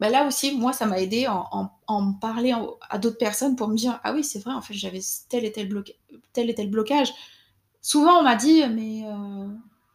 bah 0.00 0.08
là 0.08 0.26
aussi, 0.26 0.56
moi, 0.56 0.72
ça 0.72 0.86
m'a 0.86 0.98
aidé 0.98 1.28
en, 1.28 1.70
en, 1.86 2.12
parler 2.14 2.54
à 2.88 2.98
d'autres 2.98 3.18
personnes 3.18 3.54
pour 3.54 3.68
me 3.68 3.76
dire 3.76 4.00
Ah 4.02 4.14
oui, 4.14 4.24
c'est 4.24 4.38
vrai, 4.38 4.54
en 4.54 4.62
fait, 4.62 4.72
j'avais 4.72 5.00
tel 5.28 5.44
et 5.44 5.52
tel, 5.52 5.84
tel 6.32 6.48
et 6.48 6.54
tel 6.54 6.70
blocage. 6.70 7.12
Souvent, 7.82 8.18
on 8.18 8.22
m'a 8.22 8.34
dit 8.34 8.62
Mais, 8.66 9.02
euh, 9.04 9.46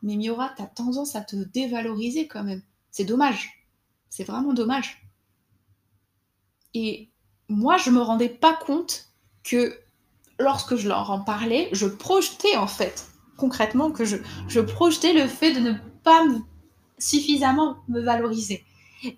mais 0.04 0.16
Miora, 0.16 0.52
t'as 0.56 0.68
tendance 0.68 1.16
à 1.16 1.22
te 1.22 1.36
dévaloriser 1.36 2.28
quand 2.28 2.44
même. 2.44 2.62
C'est 2.92 3.04
dommage. 3.04 3.68
C'est 4.10 4.24
vraiment 4.24 4.54
dommage. 4.54 5.08
Et 6.76 7.10
moi, 7.50 7.78
je 7.78 7.90
me 7.90 8.00
rendais 8.00 8.30
pas 8.30 8.54
compte 8.54 9.08
que 9.44 9.76
lorsque 10.38 10.76
je 10.76 10.88
leur 10.88 11.10
en 11.10 11.22
parlais, 11.22 11.68
je 11.72 11.88
projetais 11.88 12.58
en 12.58 12.68
fait, 12.68 13.08
concrètement, 13.38 13.92
que 13.92 14.06
je, 14.06 14.18
je 14.48 14.60
projetais 14.60 15.14
le 15.14 15.28
fait 15.28 15.54
de 15.54 15.62
ne 15.62 15.74
pas 16.04 16.24
suffisamment 17.00 17.78
me 17.88 18.02
valoriser. 18.02 18.64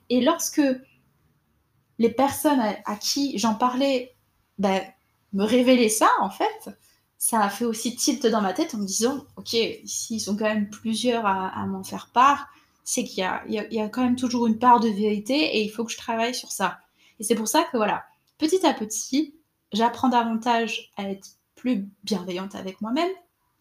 Et 0.10 0.22
lorsque 0.22 0.62
les 2.00 2.10
personnes 2.10 2.60
à, 2.60 2.96
qui 2.96 3.38
j'en 3.38 3.56
parlais 3.56 4.16
ben, 4.58 4.82
me 5.34 5.44
révéler 5.44 5.90
ça, 5.90 6.10
en 6.20 6.30
fait, 6.30 6.70
ça 7.18 7.42
a 7.42 7.50
fait 7.50 7.66
aussi 7.66 7.96
tilt 7.96 8.26
dans 8.28 8.42
ma 8.42 8.54
tête 8.54 8.76
en 8.76 8.80
me 8.80 8.86
disant, 8.86 9.26
ok, 9.36 9.56
s'ils 9.86 10.22
sont 10.22 10.36
quand 10.36 10.46
même 10.46 10.70
plusieurs 10.70 11.26
à, 11.26 11.66
m'en 11.66 11.84
faire 11.84 12.10
part, 12.13 12.48
c'est 12.84 13.04
qu'il 13.04 13.28
y, 13.48 13.76
y 13.76 13.82
a, 13.82 13.90
quand 13.90 14.04
même 14.04 14.16
toujours 14.16 14.48
une 14.48 14.60
part 14.60 14.80
de 14.80 14.90
vérité 14.90 15.58
et 15.58 15.63
il 15.63 15.70
faut 15.70 15.84
que 15.84 15.92
je 15.92 15.98
travaille 15.98 16.36
sur 16.36 16.52
ça. 16.52 16.80
Et 17.20 17.24
c'est 17.24 17.36
pour 17.36 17.48
ça 17.48 17.63
que 17.63 17.78
voilà, 17.78 18.06
petit 18.38 18.66
à 18.66 18.74
petit, 18.74 19.36
j'apprends 19.74 20.10
davantage 20.10 20.92
à 20.96 21.10
être 21.10 21.28
plus 21.56 21.90
bienveillante 22.04 22.56
avec 22.56 22.80
moi-même, 22.82 23.12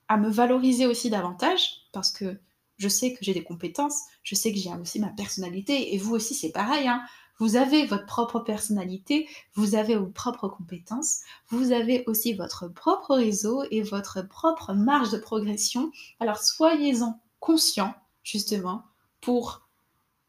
à 0.09 0.17
me 0.17 0.31
valoriser 0.31 0.87
aussi 0.87 1.11
davantage, 1.11 1.89
parce 1.93 2.13
que 2.13 2.39
je 2.79 2.89
sais 2.89 3.13
que 3.13 3.19
j'ai 3.23 3.35
des 3.35 3.45
compétences, 3.45 4.03
je 4.23 4.35
sais 4.35 4.53
que 4.53 4.59
j'ai 4.59 4.71
aussi 4.75 5.01
ma 5.01 5.09
personnalité, 5.09 5.95
et 5.95 5.99
vous 5.99 6.15
aussi 6.15 6.35
c'est 6.35 6.53
pareil, 6.53 6.89
hein. 6.89 7.03
vous 7.39 7.57
avez 7.57 7.87
votre 7.87 8.07
propre 8.07 8.41
personnalité, 8.41 9.29
vous 9.55 9.75
avez 9.75 9.97
vos 9.97 10.07
propres 10.07 10.49
compétences, 10.49 11.21
vous 11.49 11.73
avez 11.73 12.05
aussi 12.07 12.35
votre 12.35 12.69
propre 12.69 13.15
réseau 13.15 13.65
et 13.71 13.83
votre 13.83 14.23
propre 14.23 14.73
marge 14.73 15.11
de 15.11 15.19
progression. 15.19 15.91
Alors 16.21 16.39
soyez-en 16.39 17.21
conscients, 17.41 17.95
justement, 18.23 18.85
pour 19.21 19.69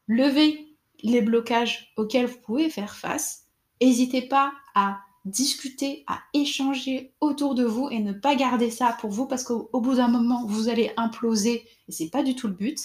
lever 0.06 0.76
les 1.02 1.20
blocages 1.20 1.92
auxquels 1.96 2.26
vous 2.26 2.38
pouvez 2.38 2.70
faire 2.70 2.96
face. 2.96 3.44
N'hésitez 3.80 4.22
pas 4.22 4.52
à 4.74 5.00
discuter, 5.24 6.04
à 6.06 6.20
échanger 6.34 7.12
autour 7.20 7.54
de 7.54 7.64
vous 7.64 7.88
et 7.90 8.00
ne 8.00 8.12
pas 8.12 8.34
garder 8.34 8.70
ça 8.70 8.96
pour 9.00 9.10
vous 9.10 9.26
parce 9.26 9.44
qu'au 9.44 9.68
bout 9.80 9.96
d'un 9.96 10.08
moment, 10.08 10.44
vous 10.46 10.68
allez 10.68 10.92
imploser 10.96 11.66
et 11.88 11.92
c'est 11.92 12.10
pas 12.10 12.22
du 12.22 12.34
tout 12.34 12.48
le 12.48 12.54
but. 12.54 12.78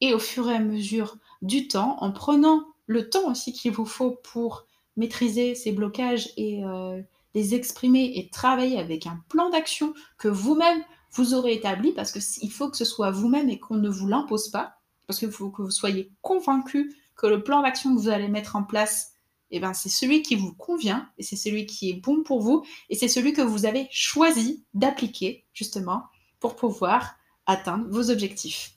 Et 0.00 0.14
au 0.14 0.18
fur 0.18 0.48
et 0.48 0.54
à 0.54 0.60
mesure 0.60 1.16
du 1.42 1.68
temps, 1.68 1.96
en 2.00 2.12
prenant 2.12 2.64
le 2.86 3.10
temps 3.10 3.30
aussi 3.30 3.52
qu'il 3.52 3.72
vous 3.72 3.86
faut 3.86 4.12
pour 4.12 4.66
maîtriser 4.96 5.54
ces 5.54 5.72
blocages 5.72 6.30
et 6.36 6.64
euh, 6.64 7.00
les 7.34 7.54
exprimer 7.54 8.12
et 8.16 8.28
travailler 8.30 8.78
avec 8.78 9.06
un 9.06 9.22
plan 9.28 9.50
d'action 9.50 9.94
que 10.18 10.28
vous-même 10.28 10.82
vous 11.12 11.34
aurez 11.34 11.54
établi 11.54 11.92
parce 11.92 12.12
qu'il 12.12 12.50
faut 12.50 12.68
que 12.68 12.76
ce 12.76 12.84
soit 12.84 13.10
vous-même 13.10 13.48
et 13.48 13.58
qu'on 13.58 13.76
ne 13.76 13.88
vous 13.88 14.06
l'impose 14.06 14.48
pas 14.50 14.78
parce 15.06 15.18
qu'il 15.18 15.30
faut 15.30 15.50
que 15.50 15.62
vous 15.62 15.70
soyez 15.70 16.12
convaincu 16.20 16.94
que 17.16 17.26
le 17.26 17.42
plan 17.42 17.62
d'action 17.62 17.94
que 17.94 18.00
vous 18.00 18.08
allez 18.08 18.28
mettre 18.28 18.56
en 18.56 18.62
place 18.62 19.14
eh 19.50 19.60
ben, 19.60 19.72
c'est 19.74 19.88
celui 19.88 20.22
qui 20.22 20.36
vous 20.36 20.52
convient 20.52 21.08
et 21.18 21.22
c'est 21.22 21.36
celui 21.36 21.66
qui 21.66 21.90
est 21.90 22.00
bon 22.00 22.22
pour 22.22 22.40
vous 22.40 22.64
et 22.90 22.94
c'est 22.94 23.08
celui 23.08 23.32
que 23.32 23.42
vous 23.42 23.66
avez 23.66 23.88
choisi 23.90 24.64
d'appliquer 24.74 25.44
justement 25.52 26.04
pour 26.40 26.56
pouvoir 26.56 27.16
atteindre 27.46 27.86
vos 27.88 28.10
objectifs. 28.10 28.72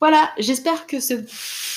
Voilà, 0.00 0.32
j'espère 0.38 0.86
que 0.86 0.98
cet 0.98 1.28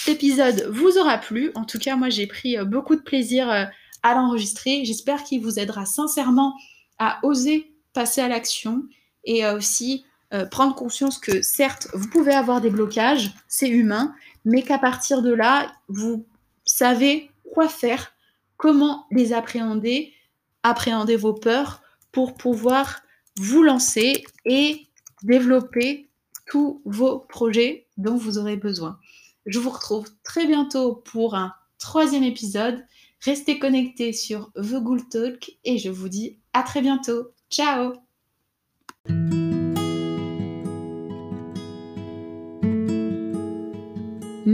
épisode 0.08 0.68
vous 0.72 0.98
aura 0.98 1.18
plu. 1.18 1.52
En 1.56 1.66
tout 1.66 1.78
cas, 1.78 1.96
moi 1.96 2.10
j'ai 2.10 2.26
pris 2.26 2.58
euh, 2.58 2.66
beaucoup 2.66 2.96
de 2.96 3.02
plaisir 3.02 3.50
euh, 3.52 3.66
à 4.02 4.16
l'enregistrer. 4.16 4.84
J'espère 4.86 5.24
qu'il 5.24 5.42
vous 5.42 5.60
aidera 5.60 5.86
sincèrement 5.86 6.56
à 6.98 7.20
oser 7.24 7.72
passer 7.94 8.22
à 8.22 8.28
l'action 8.28 8.84
et 9.24 9.48
aussi 9.48 10.06
euh, 10.34 10.46
prendre 10.46 10.76
conscience 10.76 11.18
que 11.18 11.42
certes, 11.42 11.88
vous 11.94 12.10
pouvez 12.10 12.34
avoir 12.34 12.60
des 12.60 12.70
blocages, 12.70 13.32
c'est 13.48 13.70
humain, 13.70 14.14
mais 14.44 14.64
qu'à 14.64 14.78
partir 14.80 15.22
de 15.22 15.32
là, 15.32 15.72
vous 15.88 16.26
savez 16.66 17.30
quoi 17.56 17.70
faire, 17.70 18.12
comment 18.58 19.08
les 19.12 19.32
appréhender, 19.32 20.14
appréhender 20.62 21.16
vos 21.16 21.34
peurs 21.34 21.82
pour 22.12 22.36
pouvoir 22.36 23.02
vous 23.40 23.64
lancer 23.64 24.26
et 24.44 24.88
développer 25.24 26.10
tous 26.48 26.82
vos 26.86 27.20
projets 27.20 27.88
dont 27.98 28.18
vous 28.18 28.38
aurez 28.38 28.58
besoin. 28.58 29.00
Je 29.46 29.60
vous 29.60 29.70
retrouve 29.70 30.08
très 30.24 30.46
bientôt 30.46 30.96
pour 30.96 31.36
un 31.36 31.54
troisième 31.80 32.24
épisode. 32.24 32.86
Restez 33.22 33.58
connectés 33.58 34.12
sur 34.12 34.52
The 34.56 34.76
Ghoul 34.76 35.08
Talk 35.08 35.58
et 35.64 35.78
je 35.78 35.90
vous 35.90 36.10
dis 36.10 36.38
à 36.54 36.62
très 36.62 36.82
bientôt. 36.82 37.32
Ciao 37.50 38.05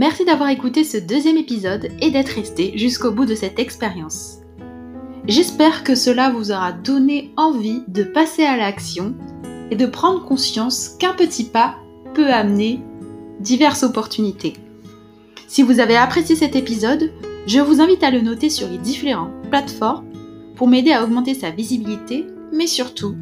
Merci 0.02 0.24
d'avoir 0.24 0.48
écouté 0.48 0.82
ce 0.82 0.96
deuxième 0.96 1.36
épisode 1.36 1.88
et 2.00 2.10
d'être 2.10 2.30
resté 2.30 2.76
jusqu'au 2.76 3.12
bout 3.12 3.24
de 3.24 3.36
cette 3.36 3.60
expérience. 3.60 4.38
J'espère 5.28 5.84
que 5.84 5.94
cela 5.94 6.28
vous 6.28 6.50
aura 6.50 6.72
donné 6.72 7.32
envie 7.36 7.82
de 7.86 8.02
passer 8.02 8.42
à 8.42 8.56
l'action 8.56 9.14
et 9.70 9.76
de 9.76 9.86
prendre 9.86 10.24
conscience 10.24 10.88
qu'un 10.98 11.12
petit 11.12 11.44
pas 11.44 11.76
peut 12.14 12.32
amener 12.32 12.80
diverses 13.38 13.84
opportunités. 13.84 14.54
Si 15.46 15.62
vous 15.62 15.78
avez 15.78 15.94
apprécié 15.94 16.34
cet 16.34 16.56
épisode, 16.56 17.12
je 17.46 17.60
vous 17.60 17.80
invite 17.80 18.02
à 18.02 18.10
le 18.10 18.22
noter 18.22 18.50
sur 18.50 18.68
les 18.68 18.78
différentes 18.78 19.48
plateformes 19.50 20.06
pour 20.56 20.66
m'aider 20.66 20.90
à 20.90 21.04
augmenter 21.04 21.34
sa 21.34 21.50
visibilité, 21.50 22.26
mais 22.52 22.66
surtout 22.66 23.14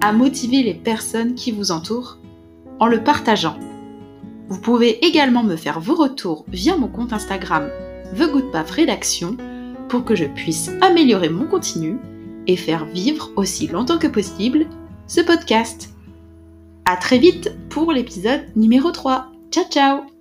à 0.00 0.12
motiver 0.12 0.62
les 0.62 0.74
personnes 0.74 1.34
qui 1.34 1.50
vous 1.50 1.72
entourent 1.72 2.18
en 2.78 2.86
le 2.86 3.02
partageant. 3.02 3.56
Vous 4.48 4.60
pouvez 4.60 5.04
également 5.06 5.44
me 5.44 5.56
faire 5.56 5.80
vos 5.80 5.94
retours 5.94 6.44
via 6.48 6.76
mon 6.76 6.88
compte 6.88 7.12
Instagram 7.12 7.68
The 8.16 8.30
pour 9.88 10.04
que 10.04 10.14
je 10.14 10.24
puisse 10.24 10.70
améliorer 10.80 11.28
mon 11.28 11.46
contenu 11.46 11.98
et 12.46 12.56
faire 12.56 12.86
vivre 12.86 13.30
aussi 13.36 13.66
longtemps 13.66 13.98
que 13.98 14.06
possible 14.06 14.66
ce 15.06 15.20
podcast. 15.20 15.90
A 16.84 16.96
très 16.96 17.18
vite 17.18 17.52
pour 17.68 17.92
l'épisode 17.92 18.46
numéro 18.56 18.90
3. 18.90 19.30
Ciao 19.50 19.64
ciao 19.70 20.17